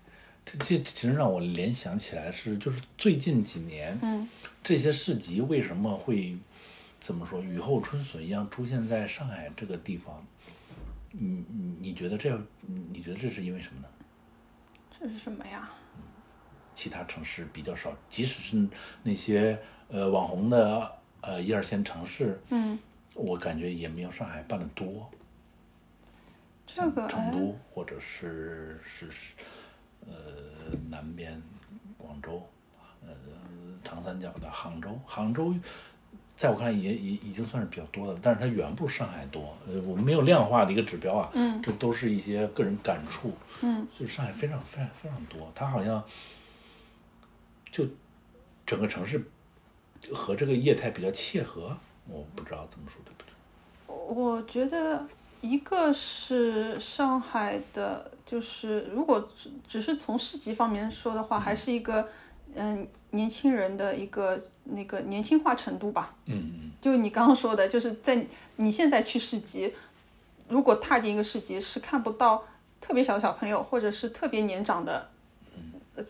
[0.46, 4.28] 这这其实让我联想起来是，就是最近几年，嗯，
[4.64, 6.38] 这些市集为什么会
[7.00, 10.26] 怎么说雨后春笋一样出现在上海这个地方，
[11.12, 13.88] 你你你觉得这你你觉得这是因为什么呢？
[14.98, 15.70] 这是什么呀？
[16.80, 18.68] 其他城市比较少，即使是
[19.04, 20.89] 那些呃网红的
[21.20, 22.80] 呃一二线城市，嗯，
[23.15, 25.12] 我感觉也没有上海办的多。
[26.65, 29.34] 这个哎成都或者是是是
[30.08, 30.13] 呃
[30.89, 31.42] 南边
[31.98, 32.42] 广州，
[33.06, 33.10] 呃
[33.84, 35.54] 长三角的杭州，杭州
[36.38, 39.54] 在我看来也也已经算是比较多的，但是它远不如上海多。
[39.68, 46.02] 呃，我们没有量化的一个指标啊，嗯，这都是一些个人感触，嗯，就是上海非常非常非常多，它好像
[47.72, 47.86] 就
[48.66, 49.24] 整个城市
[50.14, 51.78] 和这个业态比较切合，
[52.08, 53.30] 我不知道怎么说对不对。
[54.16, 55.08] 我觉得
[55.42, 62.10] 一个是上海的，就是如果只只是从市集方面说的话，还是一个
[62.56, 66.16] 嗯年轻人的一个那个年轻化程度吧。
[66.26, 69.74] 嗯嗯就你刚刚说的，就是在你现在去市集，
[70.50, 72.46] 如果踏进一个市集，是看不到
[72.80, 75.10] 特别小的小朋友，或者是特别年长的，
[75.96, 76.04] 呃，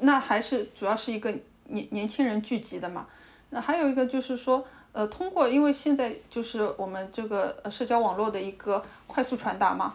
[0.00, 1.30] 那还是主要是一个
[1.64, 3.06] 年年轻人聚集的嘛。
[3.50, 9.94] 那还有一个就是说，呃，通过因为现在就是我们这个呃社交网络的一个快速传达嘛，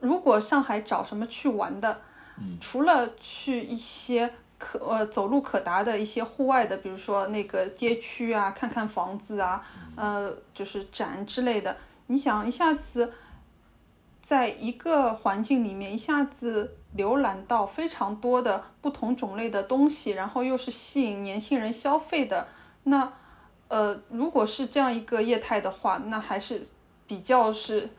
[0.00, 2.00] 如果上海找什么去玩的，
[2.60, 11.76] 除了去一些可呃走路可达的一些户外的，比如说那个街区啊，看看房子啊，呃，就是展之类的。
[12.08, 13.12] 你想一下子，
[14.22, 22.48] 在一个环境里面一下子浏览到非常多的不同种类的东西，然后又是吸引年轻人消费的，
[22.84, 23.12] 那
[23.68, 26.62] 呃，如果是这样一个业态的话，那还是
[27.06, 27.90] 比较是，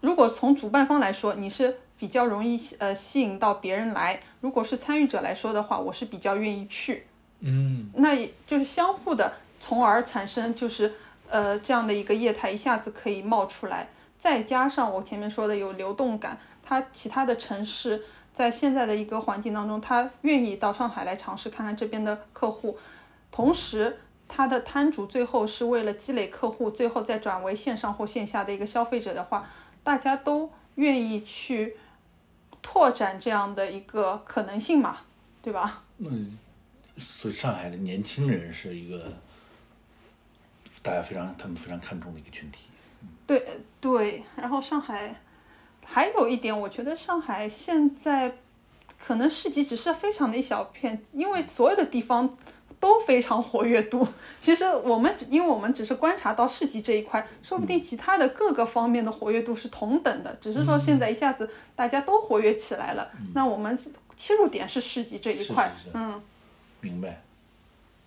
[0.00, 7.06] 如果从主办方来说，你是比较容易呃吸引到别人来；如果是参与者来说的话，我是比较愿意去。
[7.40, 7.90] 嗯。
[7.94, 10.94] 那也就是相互的，从而产生就是
[11.28, 22.76] 呃这样的一个业态一下子可以冒出来，再加上我前面说的有流动感，它其他的城市在现在的一个环境当中，他愿意到上海来尝试看看这边的客户，
[23.30, 29.48] 同时他的摊主最后是为了积累客户，最后再转为线上或线下的一个消费者的话，
[29.84, 31.76] 大家都愿意去
[32.60, 34.98] 拓展这样的一个可能性嘛，
[35.40, 35.84] 对吧？
[35.98, 36.36] 嗯
[36.98, 39.12] 所以上海的年轻人是一个
[40.82, 42.68] 大家非常他们非常看重的一个群体。
[43.26, 45.14] 对对，然后上海
[45.88, 48.34] 还有一点，我觉得上海现在
[48.98, 52.36] 可能市集只是非常的一小片，因为所有的地方
[52.80, 54.06] 都非常活跃度。
[54.40, 63.78] 其实我们只因为我们只是观察到市集这一块，说不定其他的各个方面的活跃度是同等的，只是说现在一下子大家都活跃起来了，那我们
[64.16, 66.20] 切入点是市集这一块，是是是嗯。
[66.80, 67.22] 明白。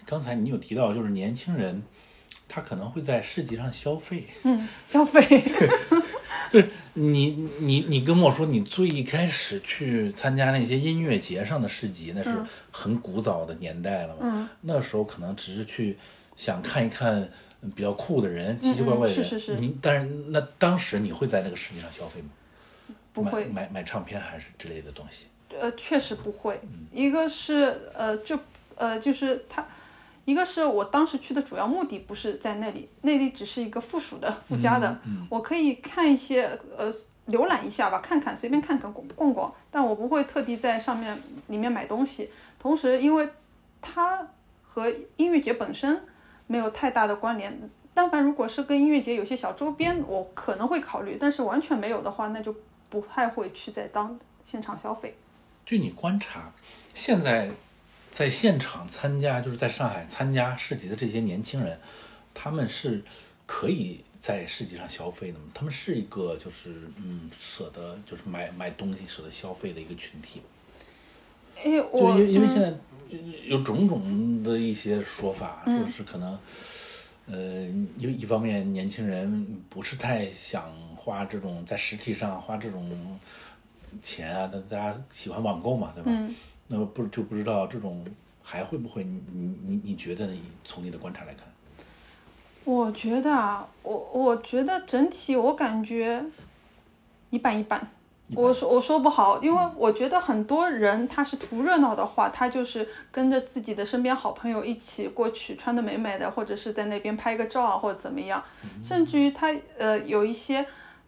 [0.06, 1.84] 刚才你有提到，就是年轻人
[2.48, 4.26] 他可能会在市集上消费。
[4.44, 5.22] 嗯，消费，
[6.50, 12.30] 就是你你你跟我说，你最一开始去参加那些音乐节上的市集，那是
[12.72, 14.22] 很古早的年代了嘛。
[14.24, 15.98] 嗯那时候可能只是去
[16.36, 17.30] 想看一看
[17.62, 19.24] 嗯比较酷的人、奇奇怪怪的人。
[19.24, 22.30] 是是是你但是那当时你会在那个市集上消费吗？
[23.12, 25.26] 不会买买买唱片还是之类的东西。
[25.60, 26.62] 呃，确实不会。
[26.94, 28.40] 一个是呃，就
[28.76, 29.68] 呃，就是它，
[30.30, 34.96] 一个是我当时去的主要目的不是在那里，那里只是一个附属的、附加的，
[35.28, 36.94] 我可以看一些呃，
[37.30, 42.30] 浏览一下吧，看看，随便看看逛逛逛，但我不会特地在上面里面买东西。
[42.60, 43.28] 同时，因为
[43.82, 44.28] 它
[44.62, 46.04] 和音乐节本身
[46.46, 47.68] 没有太大的关联。
[47.92, 52.56] 但凡如果是跟音乐节有些小周边，我可能会考虑，但是完全没有的话，那就
[52.88, 55.18] 不太会去在当现场消费。
[55.66, 56.52] 据你观察，
[56.94, 57.50] 现在
[58.12, 61.80] 在现场参加，就是在上海参加市集的这些年轻人，
[62.34, 63.02] 他们是
[63.46, 65.46] 可以在市集上消费的吗？
[65.54, 70.46] 他们是一个就是嗯舍得就是买买东西舍得消费的一个群体吗。
[71.58, 72.74] 哎，就我因为因为嗯现在
[73.46, 76.38] 有种种的一些说法，嗯说是可能，
[77.28, 77.64] 呃，
[77.98, 83.20] 因为一方面年轻人不是太想花这种在实体上花这种
[84.02, 86.12] 钱啊，大大家喜欢网购嘛，对吧？
[86.14, 86.36] 嗯
[86.72, 88.06] 那么不就不知道这种
[88.42, 89.04] 还会不会？
[89.04, 90.34] 你你你你觉得呢？
[90.64, 91.44] 从你的观察来看，
[92.64, 96.24] 我觉得啊，我我觉得整体我感觉
[97.32, 97.86] 一半一半。
[98.36, 108.44] 我说我说不好，因为我觉得很多人他是图热闹的话，他就是跟着自己的身边好朋友一起过去，穿的美美的，或者是在那边拍个照啊，或者怎么样。
[108.84, 110.64] 甚至于他呃有一些，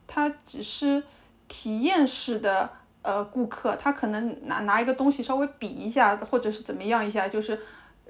[0.07, 1.03] 他只是
[1.47, 2.67] 体验式的
[3.01, 7.59] 呃顾客，他可能拿拿一个东西稍微比一下，或者是怎么样一下，就是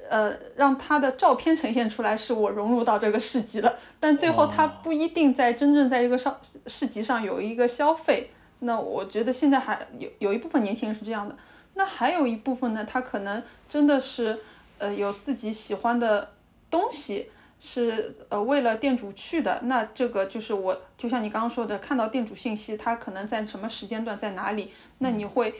[0.09, 6.37] 呃让他的照片呈现出来是我融入到这个市集了，但最后他不一定在真正在这个上
[6.67, 8.31] 市集上有一个消费。
[8.59, 11.35] 那我觉得现在还有有一部分年轻人是这样的，
[11.73, 14.39] 那还有一部分呢，他可能真的是
[14.77, 16.31] 呃有自己喜欢的
[16.69, 17.31] 东西。
[17.63, 25.53] 是呃为了店主去的，那这个就是我就像你刚刚说的，看到店主信息，他可能在什么时间段在哪里，那你会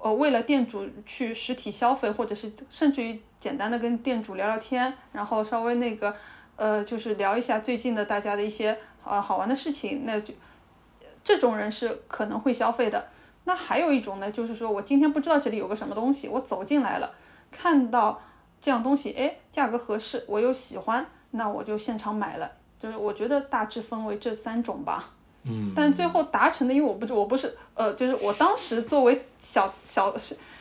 [0.00, 6.16] 呃为了店主去实体消费，或者是甚至于简单的跟店主聊聊天，然后稍微那个
[6.56, 10.32] 呃就是聊一下最近的大家的一些呃好玩的事情，那就
[11.22, 13.08] 这种人是可能会消费的。
[13.44, 17.12] 那还有一种呢，就是说我今天不知道这里有个什么东西，我走进来了，
[17.50, 18.22] 看到
[18.58, 21.06] 这样东西，哎，价格合适，我又喜欢。
[21.32, 25.10] 那我就现场买了，就是我觉得大致分为这三种吧。
[25.44, 30.14] 嗯，但最后达成的，因为我不我不是呃，就是我当时作为小小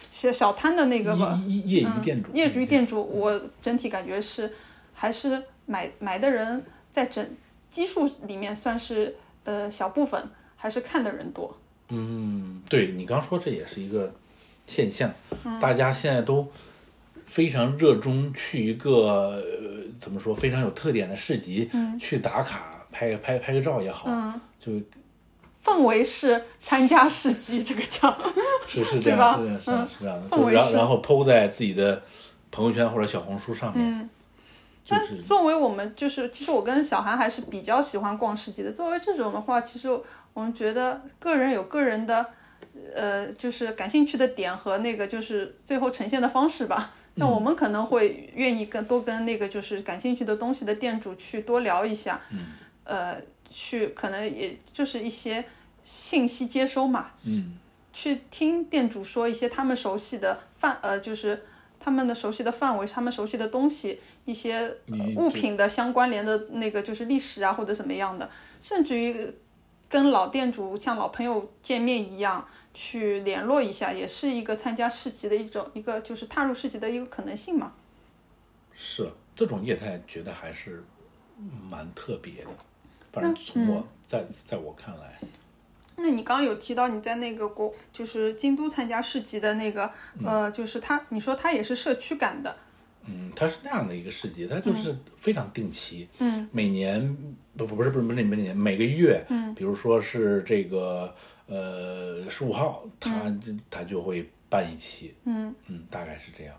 [0.09, 1.13] 小小摊的那个
[1.45, 4.51] 业业余店主，业余店主，我整体感觉是
[4.93, 7.29] 还是买买的人在整
[7.69, 10.23] 基数里面算是呃小部分，
[10.55, 11.55] 还是看的人多。
[11.89, 14.11] 嗯，对你刚说这也是一个
[14.65, 15.11] 现象，
[15.59, 16.47] 大家现在都。
[17.31, 19.41] 非常热衷去一个呃
[19.97, 24.09] 怎么说非常有特点的市集，去打卡拍拍拍个照也好，
[24.59, 24.73] 就
[25.63, 28.13] 氛围是参加市集，这个叫。
[28.67, 32.03] 是是这样是是是这样的，就然然后 PO 在自己的
[32.51, 34.09] 朋友圈或者小红书上面。
[34.83, 35.21] 就是。
[35.21, 38.73] 作为我们就是其实我跟小韩还是比较喜欢逛市集的。
[38.73, 39.87] 作为这种的话，其实
[40.33, 42.25] 我们觉得个人有个人的
[42.93, 46.91] 呃就是感兴趣的点和那个就是最后呈现的方式吧。
[47.15, 52.21] 那我们可能会愿意跟多跟那个就是感兴趣的东西的店主去多聊一下，
[52.85, 55.43] 呃，去可能也就是一些
[55.83, 57.11] 信息接收嘛，
[57.91, 61.43] 去听店主说一些他们熟悉的范，呃，就是
[61.79, 64.73] 他们的熟悉的范围，他们熟悉的东西，一些
[65.17, 68.29] 物品的相关联的那个就是历史啊或者什么样的，
[68.61, 69.33] 甚至于
[69.89, 72.47] 跟老店主像老朋友见面一样。
[72.73, 77.73] 去联络一下，也是一个参加市集的一种，一个就是踏入市集的一个可能性嘛。
[78.73, 80.83] 是这种业态，觉得还是
[81.69, 82.49] 蛮特别的。
[83.11, 85.19] 反正从我在在我看来，
[85.97, 89.91] 那你刚刚有提到你在那个国，就是京都参加市集的那个，
[90.23, 92.55] 呃，就是他，你说他也是社区感的。
[93.05, 96.07] 嗯，它是那样的一个市集，它就是非常定期。
[96.19, 97.17] 嗯，每年
[97.57, 101.13] 不不不是不是每每年每个月，嗯，比如说是这个。
[101.51, 103.29] 呃，十五号，他
[103.69, 106.55] 他就会办一期，嗯嗯，大概是这样。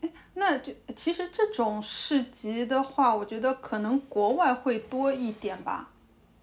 [0.00, 5.90] 哎，那就其实这种市集的话，我觉得可能国外会多一点吧，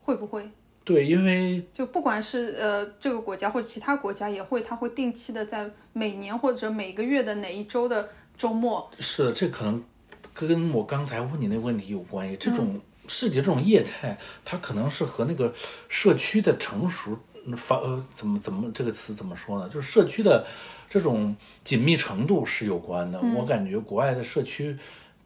[0.04, 0.48] 会不会？
[0.84, 8.08] 对，因为就不管是呃这个国家或者其他国家，也会他会定期的在每年或者每个月的哪一周的
[8.38, 8.88] 周末。
[9.00, 9.84] 是，这可能
[10.32, 12.38] 跟我刚才问你那个问题有关系。
[12.38, 14.16] 这种市集这种业态，
[14.46, 15.52] 它可能是和那个
[15.90, 17.18] 社区的成熟。
[17.58, 19.68] 发呃怎么怎么这个词怎么说呢？
[19.68, 20.48] 就是社区的
[20.90, 23.20] 这种紧密程度是有关的。
[23.36, 24.78] 我感觉国外的社区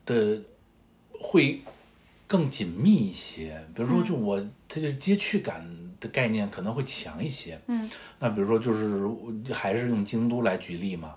[0.05, 0.41] 的
[1.19, 1.61] 会
[2.25, 3.63] 更紧密一些。
[3.75, 5.63] 比如说，就我这个街区感
[5.99, 7.59] 的概念可能会强一些。
[7.67, 7.89] 嗯，
[8.19, 11.15] 那比如说，就是还是用京都来举例嘛。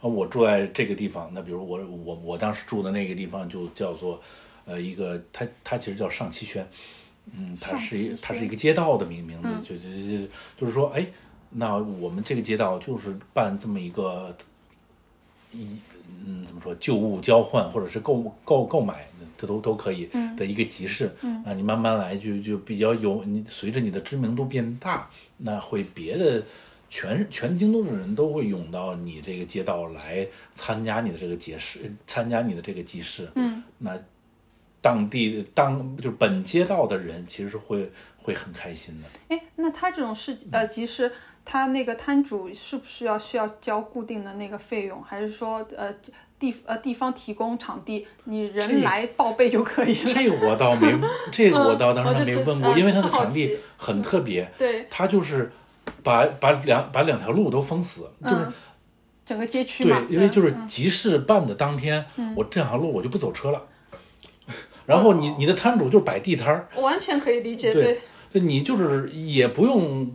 [0.00, 4.20] 啊，我住在这个地方，那比如我我我当时住的那个地方就叫做
[4.64, 6.66] 呃一个，它它其实叫上七轩。
[7.36, 10.28] 嗯，它是一它是一个街道的名名字，就就就
[10.58, 11.06] 就是说，哎，
[11.50, 14.36] 那我们这个街道就是办这么一个
[15.52, 15.76] 一
[16.26, 19.06] 嗯怎么说旧物交换或者是购购购买，
[19.36, 21.06] 这都都可以的一个集市。
[21.44, 25.08] 啊，你慢慢来就就比较有你随着你的知名度变大，
[25.38, 26.42] 那会别的
[26.88, 33.28] 全全京都的人都会涌到你这个街道来参加你的这个集市，参加你的这个集市。
[33.36, 33.96] 嗯，那。
[34.80, 37.90] 当地当就是本街道的人，其实是会
[38.22, 39.08] 会很开心的。
[39.34, 41.12] 哎，那他这种是呃，集市，
[41.44, 45.94] 他那个摊主是不是要需要交固定的那个费用，还是说呃
[46.38, 50.14] 地呃地方提供场地，你人来报备就可以了？
[50.14, 50.98] 这个我倒没，
[51.30, 54.50] 这个我倒当时没问过，因为他的场地很特别。
[54.56, 55.52] 对，他就是
[56.02, 58.46] 把把两把两条路都封死，就是
[59.26, 60.02] 整个街区嘛。
[60.08, 63.62] 对，因为就是集市办的当天，我这条路我就不走车了。
[64.90, 67.72] 然后你你的摊主就是摆地摊儿，完全可以理解。
[67.72, 68.00] 对，
[68.32, 68.42] 对。
[68.42, 70.10] 你就是也不用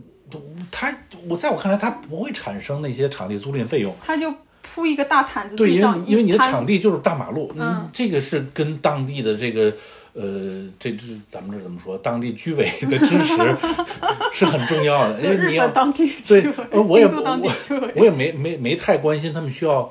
[0.70, 0.94] 他，
[1.28, 9.72] 我在我看来他不会产生那些场地租赁费用，他就铺一个大毯子，对，因为因为你的场地就是大马路，嗯，这个是跟当地的这个
[10.12, 13.56] 呃，这这咱们这怎么说，当地居委的支持
[14.32, 17.52] 是很重要的，因为你要当地对，我也我
[17.94, 19.90] 我也没没没太关心他们需要。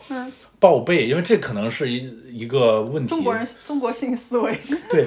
[0.66, 3.10] 报备，因为这可能是一一个问题。
[3.10, 4.58] 中国人中国性思维，
[4.90, 5.06] 对，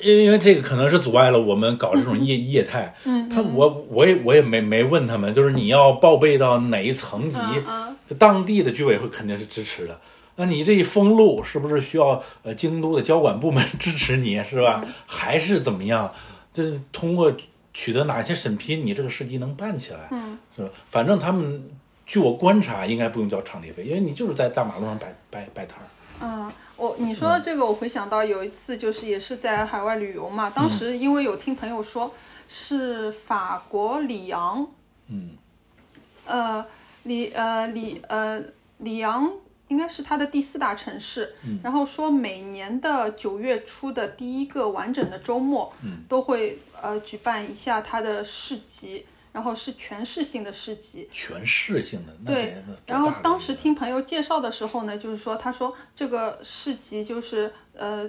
[0.00, 2.92] 因为因为这个可能是阻碍了我们搞这种业 业态。
[3.04, 7.38] 嗯，他我我也我也没没问他们，就是你要报备到哪一层级，
[7.68, 9.96] 嗯就当地的居委会肯定是支持的。
[10.34, 14.82] 那你这一封路，是不是需要呃京都的交管部门 支持你，是吧？
[15.06, 16.12] 还是怎么样？
[16.52, 17.32] 就是通过
[17.72, 20.68] 取得哪些审批，你这个市集能办起来，嗯，是吧？
[20.86, 21.62] 反正他们
[22.12, 25.88] 据我观察，应该不用交场地费，因为你就是在大马路上摆摆摆摊儿。
[26.20, 32.12] 嗯，我你说的这个，我回想到有一次，就是也是在海外旅游嘛，当时因为有听朋友说
[32.46, 34.68] 是法国里昂，
[35.06, 35.30] 嗯，
[36.26, 36.62] 呃
[37.04, 38.38] 里呃里呃
[38.76, 39.32] 里昂
[39.68, 45.72] 应该是它的第四大城市，然后说每年的九月初的第一个完整的周末，
[46.06, 52.54] 都会呃举办一下它的市集，然后是全市性的市集，全市性的，对
[52.86, 58.08] 然后当时听朋友介绍的时候呢，就是说，他说这个市集就是呃，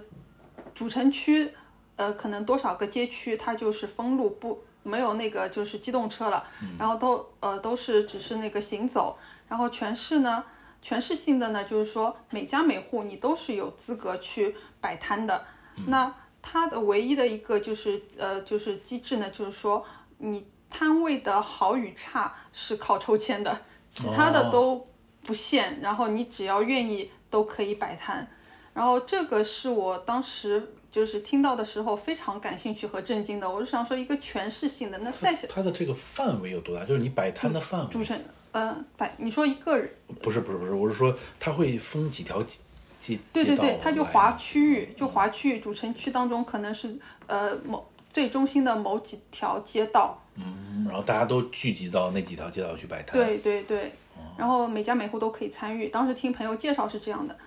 [0.74, 1.53] 主城区
[1.95, 6.45] 呃可能多少个街区它就是封路不没有那个就是机动车了，
[6.78, 9.17] 然后都呃都是只是那个行走，
[9.47, 10.43] 然后全市呢
[10.82, 15.45] 全市性的呢就是说每家每户你都是有资格去摆摊的，
[15.88, 19.86] 那它的唯一的一个就是呃就是机制呢，就是说
[20.17, 24.84] 你摊位的好与差是靠抽签的，其他的都
[25.24, 28.28] 不限，然后你只要愿意都可以摆摊。
[28.74, 36.84] 然后这个是我当时就是听到的时候非常感兴趣和震惊的，我是想说一个全市性的，那再小它的这个范围有多大？
[36.84, 37.88] 就是你摆摊的范围？
[37.91, 38.19] 主城，
[38.51, 39.88] 呃，摆你说一个人，
[40.24, 46.97] 不是不是不是，我是说它会分几条街对对对，它就划区域，就划区域，主城区当中可能是
[47.28, 53.13] 呃某最中心的某几条街道，嗯然后大家都聚集到那几条街道去摆摊。
[53.13, 53.91] 对对对，
[54.38, 55.88] 然后每家每户都可以参与。
[55.89, 57.38] 当时听朋友介绍是这样的，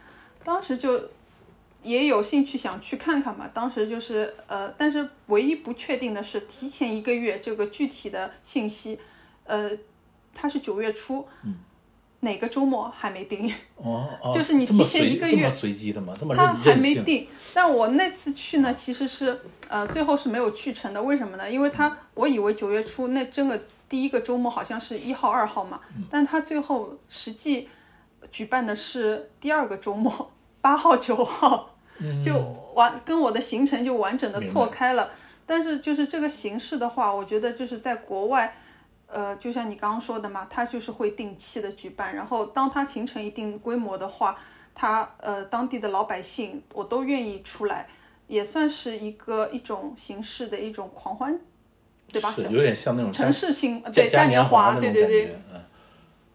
[0.42, 1.10] 当时就
[1.82, 3.48] 也有兴趣想去看看嘛。
[3.52, 8.98] 当时就是呃，但是唯一不确定的是提前一个月这个具体的信息，
[9.44, 9.70] 呃，
[10.34, 11.26] 它是九月初，
[12.26, 13.50] 哪个周末还没定。
[13.76, 16.12] 哦哦， 就是你提前一个月这么随机的吗？
[16.18, 16.74] 这么他还？
[16.74, 21.00] 没定，但我那次去呢，其实是呃最后是没有去成的。
[21.02, 21.50] 为什么呢？
[21.50, 23.58] 因为他我以为九月初那真的
[23.88, 27.68] 第一个周末好像是一号、二号嘛，但他最后实际
[28.30, 31.76] 举办的是第二个周末，八号、九号，
[32.24, 32.36] 就
[32.74, 35.10] 完跟我的行程就完整的错开了。
[35.48, 38.56] 但是就是这个形式的话，我觉得就是在国外。
[39.06, 44.36] 呃，就像你刚刚说的嘛，它就是会定期的举办，然后当它形成一定规模的话，
[44.74, 47.88] 它呃当地的老百姓我都愿意出来，
[48.26, 51.38] 也算是一个一种形式的一种狂欢，
[52.12, 52.32] 对吧？
[52.32, 55.60] 是有点像那种城市性对嘉年华，那对对对，嗯。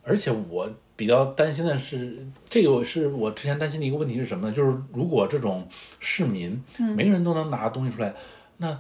[0.04, 4.54] 而且我比较担心的是，这个是我之前担心的一个问题是什么呢？
[4.54, 5.68] 就是如果这种
[6.00, 8.12] 市民，嗯每个人都能拿东西出来，
[8.58, 8.80] 那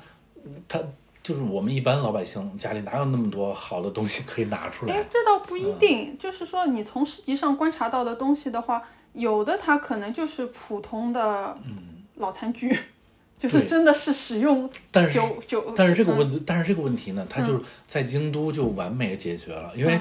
[0.67, 0.81] 他
[1.23, 4.93] 就是我们一般老百姓家里哪有那么多好的东西可以拿出来？
[4.93, 8.81] 哎来？，这倒不嗯一定，就是说你从市集上观察到的东西的话，
[9.13, 11.55] 有的它可能就是普通的
[12.15, 12.75] 老餐具，
[13.37, 19.99] 就是真的是使用但是久久，但是这个嗯问，但是这个问题呢，它就是在京都就完美的解决了，因为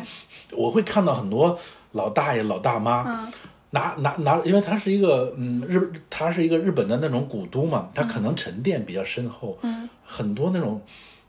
[0.53, 1.59] 我会看到很多
[1.93, 3.31] 老大爷、老大妈，
[3.73, 9.59] 拿拿拿，因为它是一个嗯日，它是一个日本的那种古都嘛，它可能沉淀比较深厚，
[10.05, 10.81] 很多那种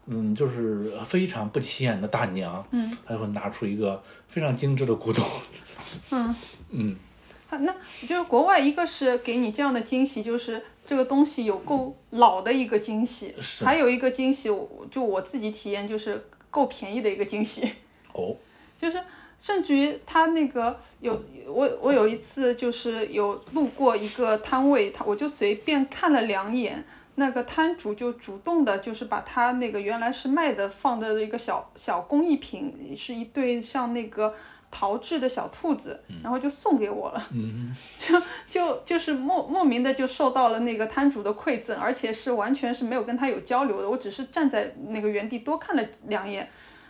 [0.08, 5.26] 嗯就是非常不起眼的大娘，嗯，她会拿出一个非常精致的古董，
[6.10, 6.36] 嗯。
[6.74, 6.96] 嗯，
[7.48, 7.76] 好，那
[8.08, 13.66] 就是国外一个是给你这样的惊喜，就是这个东西有够老的一个惊喜，是。
[13.66, 14.50] 还有一个惊喜，
[14.90, 17.74] 就我自己体验就是够便宜的一个惊喜，
[18.14, 18.38] 哦，
[18.80, 19.04] 就是
[19.38, 26.84] 甚至于他那个有我我有一次就是有路过一个摊位，他我就随便看了两眼。
[27.16, 34.34] 那个摊主就主动的，就是把他那个原来是卖的放的一个小小工艺品，是一对像那个
[34.72, 37.28] 陶制的小兔子，然后就送给我了。
[37.34, 46.50] 嗯，就就就是莫莫名的就受到了那个摊主的馈赠，而且是完全是没有跟他有交流的，我只是站在那个原地多看了两眼。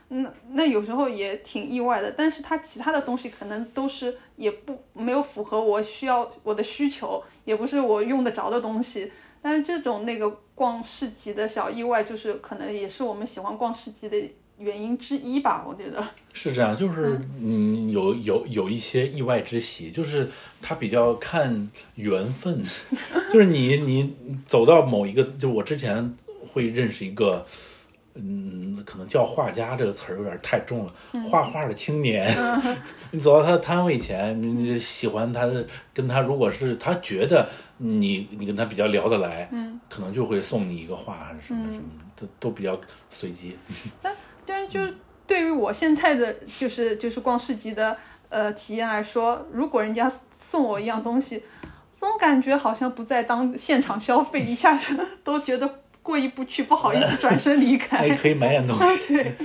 [0.10, 9.12] 那，那有时候也挺意外的，但是他其他的东西可能都是也不没有符合我需要我的需求，也不是我用得着的东西。
[9.42, 14.18] 但是这种那个逛市集的小意外，就是可能也是我们喜欢逛市集的
[14.58, 16.04] 原因之一吧，我觉得。
[16.34, 20.30] 是这样，就是嗯，有有有一些意外之喜，就是
[20.62, 22.64] 它比较看缘分，
[23.34, 24.14] 就是你你
[24.46, 26.16] 走到某一个，就我之前
[26.54, 27.46] 会认识一个
[28.24, 30.94] 嗯，可能叫画家这个词儿有点太重了，
[31.30, 32.32] 画画的青年，
[33.12, 41.84] 你走到他的摊位前，你喜欢他的，跟他如果是他觉得你你跟他比较聊得来，嗯，可能就会送你一个画还是什么什么，
[42.16, 43.58] 都都比较随机。
[44.04, 44.16] 但
[44.46, 44.96] 但是就
[45.26, 47.98] 对于我现在的就是就是逛市集的
[48.30, 51.44] 呃体验来说，如果人家送我一样东西，
[51.92, 55.80] 总感觉好像不在当现场消费，一下子 都觉得。
[56.04, 58.10] 过意不去，不好意思转身离开。
[58.18, 59.14] 可以买点东西。
[59.14, 59.36] 对，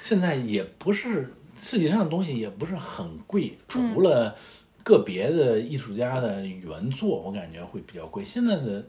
[0.00, 4.34] 现在也不是市集上的东西也不是很贵，除了
[4.82, 8.24] 个别的艺术家的原作，我感觉会比较贵。
[8.24, 8.84] 现在的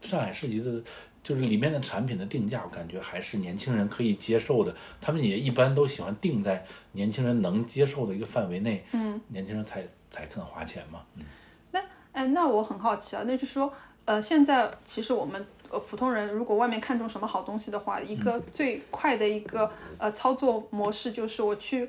[0.00, 0.82] 上海市集的，
[1.22, 4.74] 就是里面的产品的定价，我感觉还是年轻人可以接受的。
[5.00, 8.84] 他们也一般都喜欢定在年轻人能接受的一个范围内。
[8.92, 11.02] 嗯，年轻人才才肯花钱嘛。
[11.16, 11.24] 嗯。
[11.72, 11.80] 那
[12.12, 13.72] 哎，那我很好奇啊，那就是说，
[14.04, 15.44] 呃，现在其实我们。
[15.70, 21.88] 呃，普通人如果外面看中什么好东西的话，一个最快的一个呃操作模式就是我去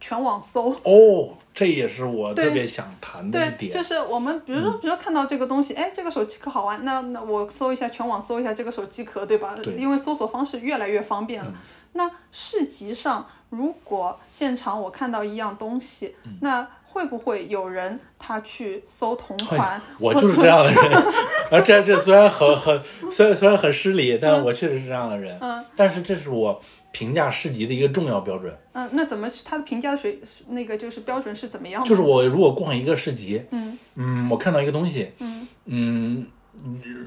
[0.00, 0.70] 全网搜。
[0.84, 3.56] 哦，这也是我特别想谈的一点。
[3.58, 9.54] 对，就是我们比如说，比如说看到这个东西，哎，这个手机壳好玩，那那我搜一下全网搜一下这个手机壳，对吧？
[9.62, 9.74] 对。
[9.74, 11.52] 因为搜索方式越来越方便了。
[11.92, 16.66] 那市集上，如果现场我看到一样东西，那。
[16.96, 19.78] 会不会有人他去搜同款？
[20.00, 21.04] 我就是这样的人，
[21.52, 22.80] 而这这虽然很很
[23.12, 25.36] 虽然虽然很失礼，但我确实是这样的人。
[25.42, 26.58] 嗯，但是这是我
[26.92, 28.50] 评价市集的一个重要标准。
[28.72, 30.18] 嗯，那怎么他的评价的水
[30.48, 31.84] 那个就是标准是怎么样？
[31.84, 36.26] 就是我如果逛一个市集，嗯嗯，我看到一个东西，嗯嗯，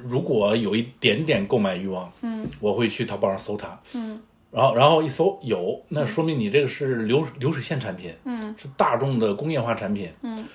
[0.06, 4.22] 如果有一点点购买欲望，嗯，我会去淘宝上搜它，嗯。
[4.52, 10.46] 然后，然后一搜有，那说明你这个是流流水线产品，嗯，是大众的工业化产品，嗯。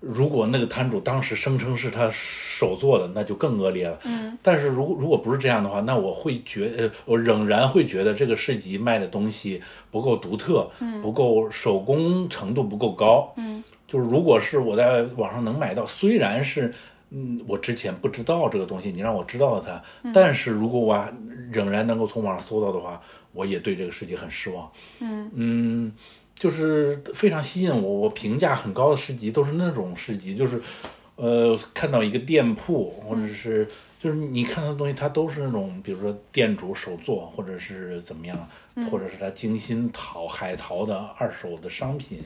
[0.00, 4.38] 如果那个摊主当时声称是他手做的，那就更恶劣了，嗯。
[4.42, 13.64] 但是如果如果不是这样的话，那我会觉呃，我仍然会觉得这个市集卖的东西不够独特，嗯，不够手工程度不够高，嗯。
[13.86, 16.72] 就是如果是我在网上能买到，虽然是。
[17.10, 19.82] 嗯，我之前不知道这个东西，你让我知道了它。
[20.12, 21.08] 但是如果我
[21.50, 23.00] 仍然能够从网上搜到的话，
[23.38, 24.68] 我也对这个世界很失望。
[24.98, 25.92] 嗯嗯，
[26.34, 30.60] 就是非常吸引我，我评价很高的市集都是那种市集，就是
[31.14, 33.68] 呃，看到一个店铺或者是
[34.02, 38.48] 就是你看到的东西，它都是那种，比如说店主手做或者是怎么样，
[38.90, 42.18] 或者是他精心淘海淘的二手的商品。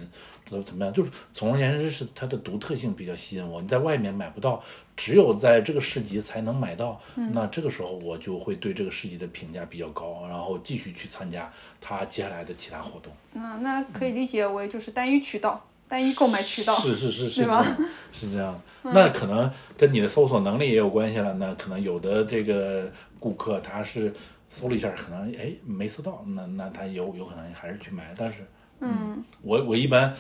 [0.52, 0.92] 怎怎么样？
[0.92, 3.62] 就是总而言之，是它的独特性比较吸引我。
[3.62, 4.62] 你在外面买不到，
[4.94, 7.00] 只有在这个市集才能买到。
[7.32, 11.50] 那这个时候，我就会对这个市集的评价比较高，然后继续去参加
[11.80, 13.12] 它接下来的其他活动。
[13.32, 16.74] 那那可以理解为就是单一渠道、单一购买渠道。
[16.74, 17.64] 是是是是这样，
[18.12, 18.60] 是这样。
[18.82, 21.32] 那可能跟你的搜索能力也有关系了。
[21.34, 24.12] 那可能有的这个顾客他是
[24.50, 28.38] 搜了一下，可能哎没搜到，那那他有有可能还是去买，但是。
[28.82, 30.12] 嗯，我我一般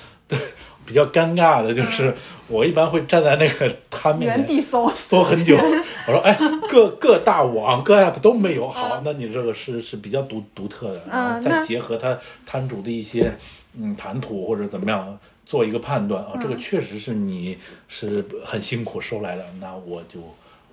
[0.86, 2.14] 比较尴尬的就是，
[2.48, 5.56] 我一般会站在那个摊面原地搜搜很久。
[6.06, 6.36] 我说，哎，
[6.68, 13.32] 各各大网各 app 都没有，好，那你这个是是比较独独特的，然后再结合他摊主的一些
[13.78, 17.58] 嗯谈吐或者怎么样做一个判断啊，这个确实是你
[17.88, 20.20] 是很辛苦收来的，那我就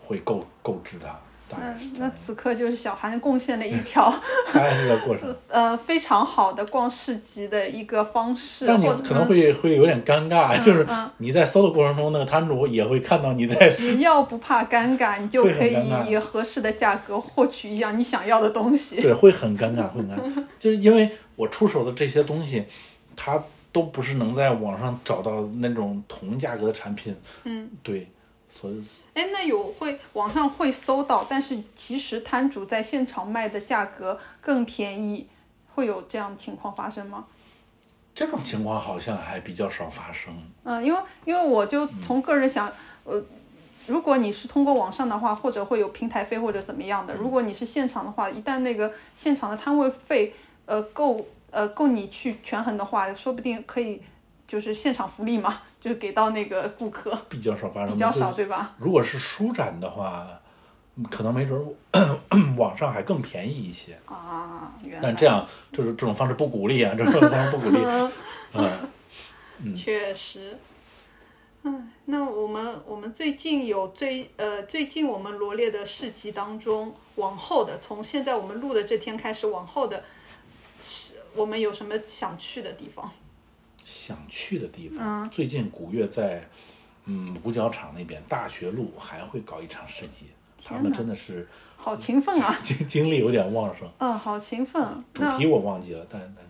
[0.01, 1.19] 会购购置它。
[1.57, 4.05] 那那此刻就是小韩贡献了一条，
[5.05, 8.67] 过程， 呃，非常好的逛市集的一个方式。
[8.67, 10.85] 但你可能会会有点尴尬，就是
[11.17, 13.67] 你在搜的过程中，那个摊主也会看到你在。
[13.69, 15.75] 只要不怕尴尬，你就可以
[16.07, 19.01] 以合适的价格获取一样你想要的东西。
[19.01, 22.65] 对，会很尴尬，会很尴尬，就是因为我出手的这些东西，
[23.15, 23.41] 它
[23.71, 27.15] 都不是能在网上找到那种同价格的产品。
[27.45, 28.07] 嗯，对。
[28.51, 28.83] 所以，
[29.19, 35.27] 哎，那有会网上会搜到，但是其实摊主在现场卖的价格更便宜，
[35.75, 37.25] 会有这样的情况发生吗？
[38.15, 40.33] 这种情况好像还比较少发生。
[40.63, 42.71] 嗯，因为因为我就从个人想，
[43.03, 43.21] 呃，
[43.87, 50.33] 如果你是通过网上的话，或者会有平台费或者怎么样的，如果你是现场的话，一旦那个现场的摊位费，
[50.65, 54.01] 呃，够呃够你去权衡的话，说不定可以
[54.49, 55.61] 就是现场福利嘛。
[55.79, 58.75] 就是给到那个顾客比较少发生，比较少对吧？
[58.79, 60.27] 如果是书展的话，
[61.09, 61.57] 可能没准
[62.57, 64.73] 网上还更便宜一些啊。
[65.01, 67.79] 但这样就是这种方式不鼓励啊，这种方式不鼓励。
[69.63, 70.57] 嗯，确实。
[71.63, 80.03] 嗯，那我们我们最近有最呃最近我们罗列的市集当中，往后的从现在我们录的这天开始往后的，
[80.83, 83.09] 是我们有什么想去的地方？
[84.09, 86.43] 想去的地方，最近古月在，
[87.05, 90.25] 嗯，五角场那边大学路还会搞一场市集，
[90.65, 91.47] 他们真的是
[91.77, 92.59] 好勤奋啊！
[92.63, 93.87] 精精力有点旺盛。
[93.99, 94.81] 嗯，好勤奋。
[95.13, 96.43] 主题我忘记了，但但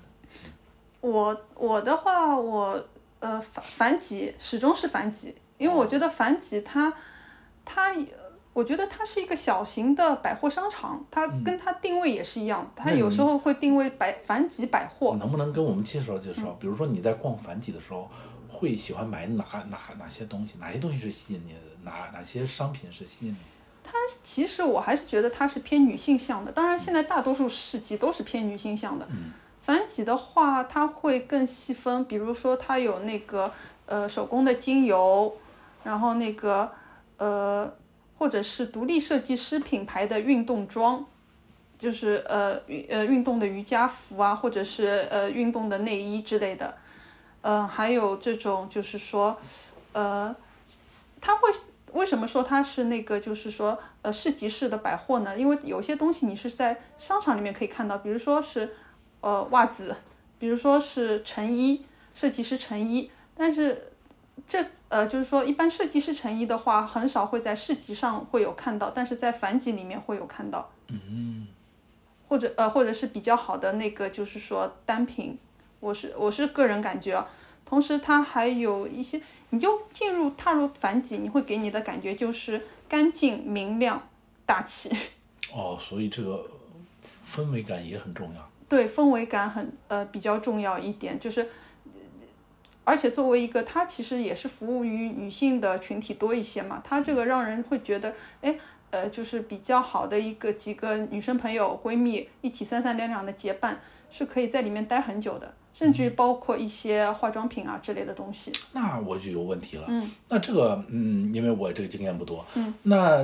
[1.01, 2.81] 我我的话，我
[3.19, 6.93] 呃反反几始终是反几，因为我觉得反几它
[7.65, 7.93] 它，
[8.59, 15.15] 我觉得它是一个小型的百货商场，它跟它定位也是一样，它有时候会定位百反几百货。
[15.17, 16.57] 能不能跟我们介绍介嗯绍？
[16.59, 18.09] 比如说你在逛繁几的时候，
[18.49, 20.55] 会喜欢买哪哪哪些东西？
[20.59, 21.59] 哪些东西是吸引你的？
[21.83, 23.37] 哪哪些商品是吸引你？
[23.81, 29.07] 它其实我还是觉得它是偏女性向的，当然现在大多数市集都是偏女性向的。
[29.61, 33.49] 繁几的话，它会更细分，比如说它有那个
[33.85, 35.33] 呃手工的精油，
[35.83, 36.69] 然后那个
[37.17, 37.71] 呃
[38.19, 41.05] 或者是独立设计师品牌的运动装，
[41.79, 46.77] 就是呃呃运动的瑜伽服啊，或者是呃运动的内衣之类的。
[47.41, 49.37] 嗯、还有这种就是说，
[49.93, 50.35] 呃，
[51.21, 51.49] 它会
[51.93, 55.37] 为什么说它是那个就是说呃市集式的百货呢？
[55.37, 58.75] 因为有些东西你是在商场里面可以看到，比如说是
[59.21, 59.95] 呃袜子，
[60.37, 63.88] 比如说是成衣，设计师成衣，但是
[64.47, 70.71] 这呃就是说一般设计师成衣的话，很少会在市集上会有看到，但是在繁集里面会有看到。
[70.87, 71.47] 嗯。
[72.27, 75.37] 或者呃或者是比较好的那个就是说单品，
[75.79, 77.27] 我是我是个人感觉啊。
[77.65, 79.21] 同时，它还有一些，
[79.51, 84.09] 你就进入踏入繁几，你会给你的感觉就是干净、明亮、
[84.43, 84.89] 大气。
[85.53, 86.43] 哦，所以这个
[87.31, 88.49] 氛围感也很重要。
[88.67, 91.47] 对，氛围感很呃比较重要一点，就是，呃
[92.83, 98.55] 而且作为一个，它其实也是服务于女性的群体多一些嘛，它这个让人会觉得，哎，
[98.89, 108.51] 呃，就是比较好的一个几个女生朋友闺蜜一起三三两两的结伴，是可以在里面待很久的，甚至于包括一些化妆品啊之类的东西。
[108.71, 109.85] 那我就有问题了。
[109.87, 112.43] 嗯，那这个，嗯，因为我这个经验不多。
[112.55, 113.23] 嗯，那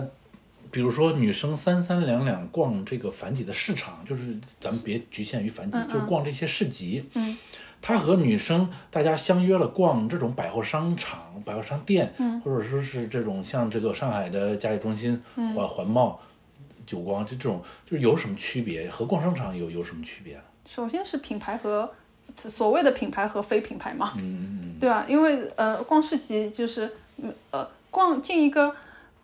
[0.75, 7.01] 比如说女生三三两两逛这个繁几的市场，就是咱们别局限于繁几，就是逛这些市集。
[7.13, 7.37] 嗯，
[7.81, 15.23] 他和女生大家相约了逛这种百货商场、百货商店，嗯，或者说是这种像这个上海的嘉里中心、
[15.55, 16.19] 环环贸、
[16.85, 18.89] 久光就这种，就是有什么区别？
[18.89, 20.37] 和逛商场有有什么区别？
[20.65, 21.89] 首先是品牌和
[22.35, 28.75] 所谓的品牌和非品牌嘛，嗯嗯对啊，因为呃，逛市集就是嗯呃，逛进一个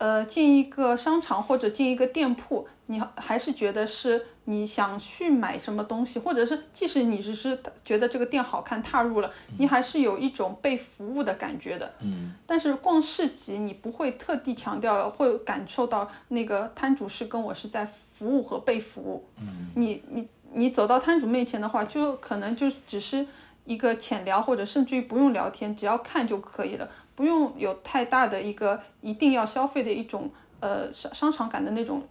[0.02, 11.94] 呃进一个商场或者进一个店铺，你还是觉得是你想去买什么东西，或者是即使你只是觉得这个店好看，踏入了，你还是有一种被服务的感觉的。
[12.02, 19.24] 嗯但是逛市集，你不会特地强调，会感受到那个摊主是跟我是在服务和被服务。
[19.40, 23.28] 嗯你你你走到摊主面前的话，就可能就只是
[23.66, 26.90] 一个浅聊，或者甚至于不用聊天，只要看就可以了，
[27.22, 30.28] 不用有太大的一个一定要消费的一种
[30.60, 32.02] 呃商商场感的那种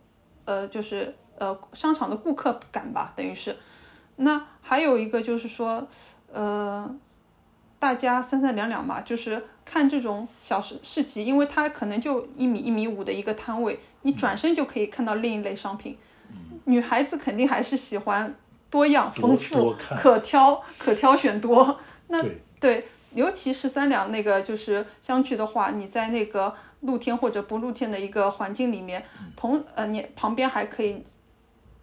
[0.44, 3.56] 呃就是呃商场的顾客感吧，等于是。
[4.14, 5.84] 那还有一个就是说，
[6.32, 6.88] 呃，
[7.80, 15.98] 大家三三两两嘛，就是看这种小市市集，因为它可能就一米一米五的一个摊位，你转身就可以看到另一类商品。
[16.66, 18.32] 女孩子肯定还是喜欢
[18.70, 21.80] 多样丰富可挑可挑选多。
[22.06, 29.04] 那对对，尤其是三两那个就是相聚的话，你在那个露天或者不露天的一个环境里面，
[29.36, 31.04] 同呃你旁边还可以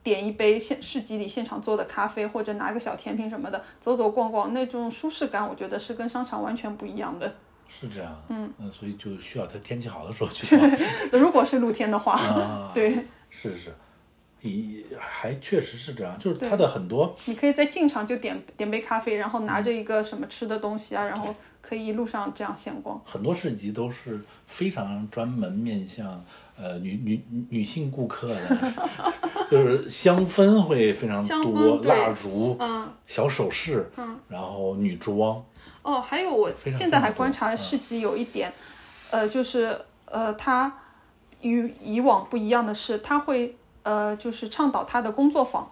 [0.01, 7.35] 点一杯现市集里现场做的咖啡，或者拿个小甜品什么的，走走逛逛，那种舒适感，我觉得是跟商场完全不一样的。
[7.67, 8.23] 是这样。
[8.29, 10.71] 嗯所以就需要它天气好的时候去逛。
[11.11, 13.75] 如果是露天的话，啊，对，是是，
[14.41, 23.01] 也还确实是这样，就是它的很多你可以在进场就点点杯咖啡，然后拿着一个什么吃的东西啊，然后可以一路上这样闲逛。
[23.05, 26.23] 很多市集都是非常专门面向
[26.57, 28.73] 呃女女女性顾客的，
[29.49, 32.87] 就是香氛会非常多，蜡烛、嗯。
[33.05, 34.19] 小首饰，嗯。
[34.27, 35.43] 然后女装，
[35.81, 38.53] 哦，还有我现在还观察市集有一点，
[39.09, 40.71] 呃，就是呃，它
[41.41, 43.55] 与以往不一样的是，它会
[43.87, 45.71] 呃，就是倡导他的工作坊。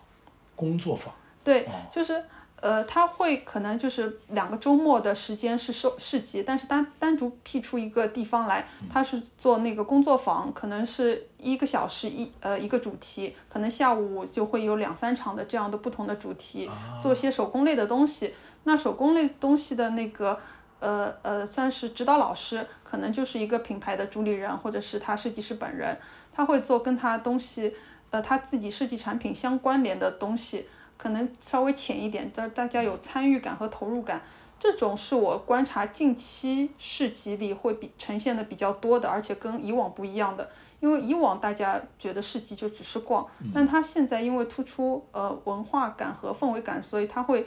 [0.55, 1.13] 工作坊。
[1.43, 2.23] 对哦，就是
[2.61, 18.33] 呃，他会可能就是两个周末的时间是收市集，但是单单独辟出一个地方来，他是做那个工作坊，可能是一个小时一呃一个主题，可能下午就会有两三场的这样的不同的主题，做一些手工类的东西。
[18.63, 20.39] 那手工类东西的那个。
[20.81, 25.97] 呃呃，算是指导老师，可能就是一个品牌的主理人，或者是他设计师本人，
[26.31, 27.73] 他会做跟他东西，
[28.11, 30.65] 呃，他自己设计产品相关联的东西，
[30.97, 34.21] 可能稍微浅一点，但大家有参与感和投入感。
[34.57, 40.49] 这种是我观察近期市集里会比呈现的比较多的，而且跟以往不一样的。
[40.79, 47.45] 因为以往大家觉得市集就只是逛，但它现在因为突出呃文化感和氛围感，所以它会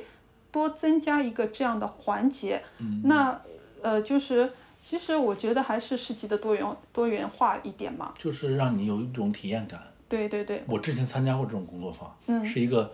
[0.50, 2.62] 多增加一个这样的环节。
[3.04, 3.40] 那
[3.82, 4.52] 呃就是。
[4.80, 8.14] 其实我觉得还是市集的多元多元化一点嘛。
[8.16, 9.82] 就是让你有一种体验感。
[10.08, 12.90] 对对对，我之前参加过这种工作坊，嗯是一个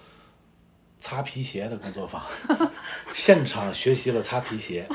[0.98, 2.22] 擦皮鞋的工作坊，
[3.14, 4.88] 现场学习了擦皮鞋，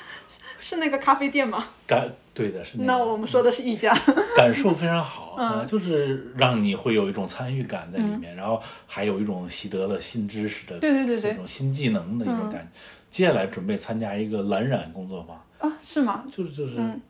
[0.58, 1.66] 是那个咖啡店吗？
[1.86, 3.94] 感对的是那个那我们说的是一家。
[4.36, 12.78] 感受非常好，呃就是让你会有一种参与感在里面，然后还有一种习得了新知识的对对对对这种新技能的一种感觉。
[13.10, 16.24] 接下来准备参加一个蓝染工作坊，啊，是吗？
[16.30, 17.00] 就是就是、嗯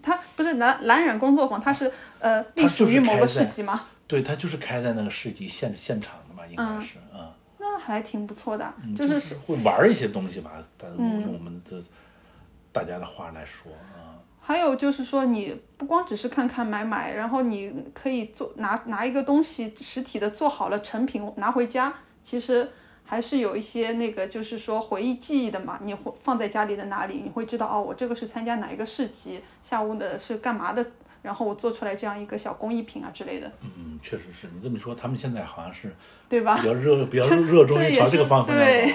[0.00, 1.90] 它不是蓝蓝染工作坊，它是
[2.20, 3.86] 呃隶属于某个市集吗？
[4.08, 7.36] 对，它就是开在那个市集现现场的吧，应该是啊。
[7.58, 11.82] 那还挺不错的，嗯就是是会玩一些东西吧，但嗯用我们的
[12.72, 21.92] 大家的话来说啊，还有就是说，你不光只是看看买买，然后你可以做拿拿一个东西实体的做好了成品拿回家，
[22.22, 22.70] 其实
[23.04, 25.78] 还是有一些那个就是说回忆记忆的嘛。
[25.82, 30.82] 你会放在家里的哪里，你会知道哦，我这个是参加哪一个市集，下午的是干嘛的，
[31.22, 35.94] 然后我做出来这样一个小工艺品啊之类的，嗯，确实是你这么说，他们现在好像是
[36.28, 36.66] 对吧比？
[36.66, 38.94] 较热，比较热 衷于朝这个方向对。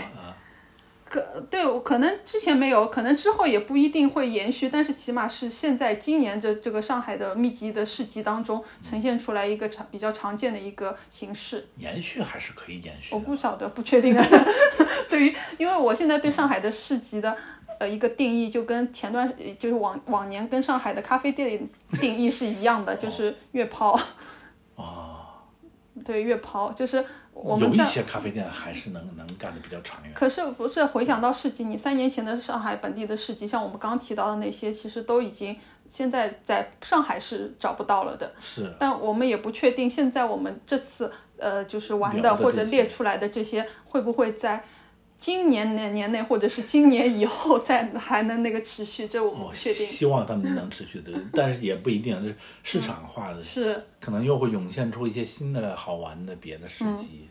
[1.05, 11.67] 可对，我可能之前没有，可能之后也不一定会延续，但是起码是现在今年这这个上海的密集的市集当中呈现出来一个常比较常见的一个形式。
[11.78, 13.13] 延续还是可以延续。
[13.13, 14.15] 我不晓得，不确定。
[15.07, 17.38] 对于，因为我现在对上海的市集的
[17.80, 21.67] 呃一个定义，就跟前段呃就是往往年跟上海的咖啡店
[21.99, 23.99] 定义是一样的，就是月抛。
[26.03, 27.69] 对，月抛就是我们。
[27.69, 30.11] 有一些咖啡店还是能能干的比较长远。
[30.15, 35.55] 可是不是回想到市集，你三年前的上海本地的市集，像我们刚刚提到的那些，其实都已经
[35.88, 38.34] 现在在上海是找不到了的。
[38.39, 44.63] 是但我们也不确定，现在我们这次呃就是玩的的或者列出来的这些，会不会在
[45.24, 49.07] 今年年年内或者是今年以后再还能那个持续？
[49.07, 49.88] 这我们确定。
[49.88, 57.30] 希望他们能持续的，但是也不一定，这市场化的是，可能又会涌现出一些新的好玩的别的市嗯集，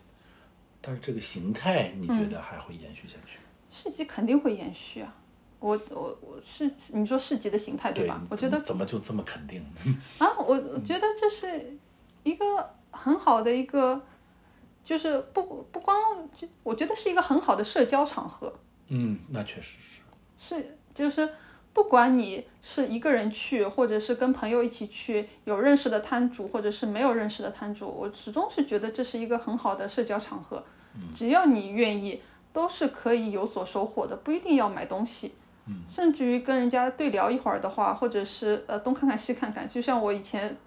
[0.81, 3.37] 但是这个形态你觉得还会延续下去？
[3.69, 5.15] 市集肯定会延续啊。
[5.59, 8.19] 我我我是你说市集的形态对吧？
[8.31, 9.95] 我觉得怎么就这么肯定呢？
[10.17, 11.77] 啊，我我觉得这是
[12.23, 14.01] 一个很好的一个，
[14.83, 15.95] 就是不不光，
[16.33, 18.53] 就我觉得是一个很好的社交场合。
[18.89, 20.01] 嗯，那确实是。
[20.37, 21.29] 是，就是
[21.71, 30.61] 不管你是一个人去，或者是跟朋友一起去，有认识的摊主，或者是没有认识的摊主，我始终是觉得这是一个很好的社交场合。
[31.13, 32.21] 只要你愿意，
[32.51, 35.33] 都是可以有所收获的，不一定要买东西。
[35.87, 40.57] 甚至于跟人家对聊一会儿的话，或者是呃东看看西看看，就像我以前。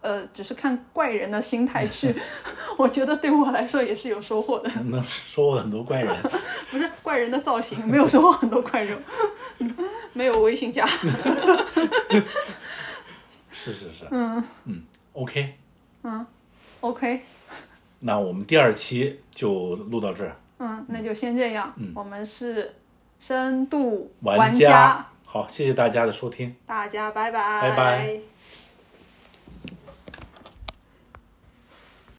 [0.00, 2.14] 呃，只是看怪人的心态去，
[2.78, 4.70] 我觉得对我来说也是有收获的。
[4.84, 6.16] 能收获很多怪人，
[6.70, 9.02] 不是怪人的造型，没有收获很多怪人，
[10.14, 10.86] 没有微信加。
[13.52, 14.82] 是是是，嗯嗯
[15.12, 15.54] ，OK，
[16.02, 16.26] 嗯
[16.80, 17.20] OK，
[17.98, 21.74] 那我们第二期就录到这儿，嗯，那就先这样。
[21.94, 22.74] 我们是
[23.18, 26.56] 深度玩家，好，谢谢大家的收听。
[26.64, 28.29] 大家拜拜，拜拜。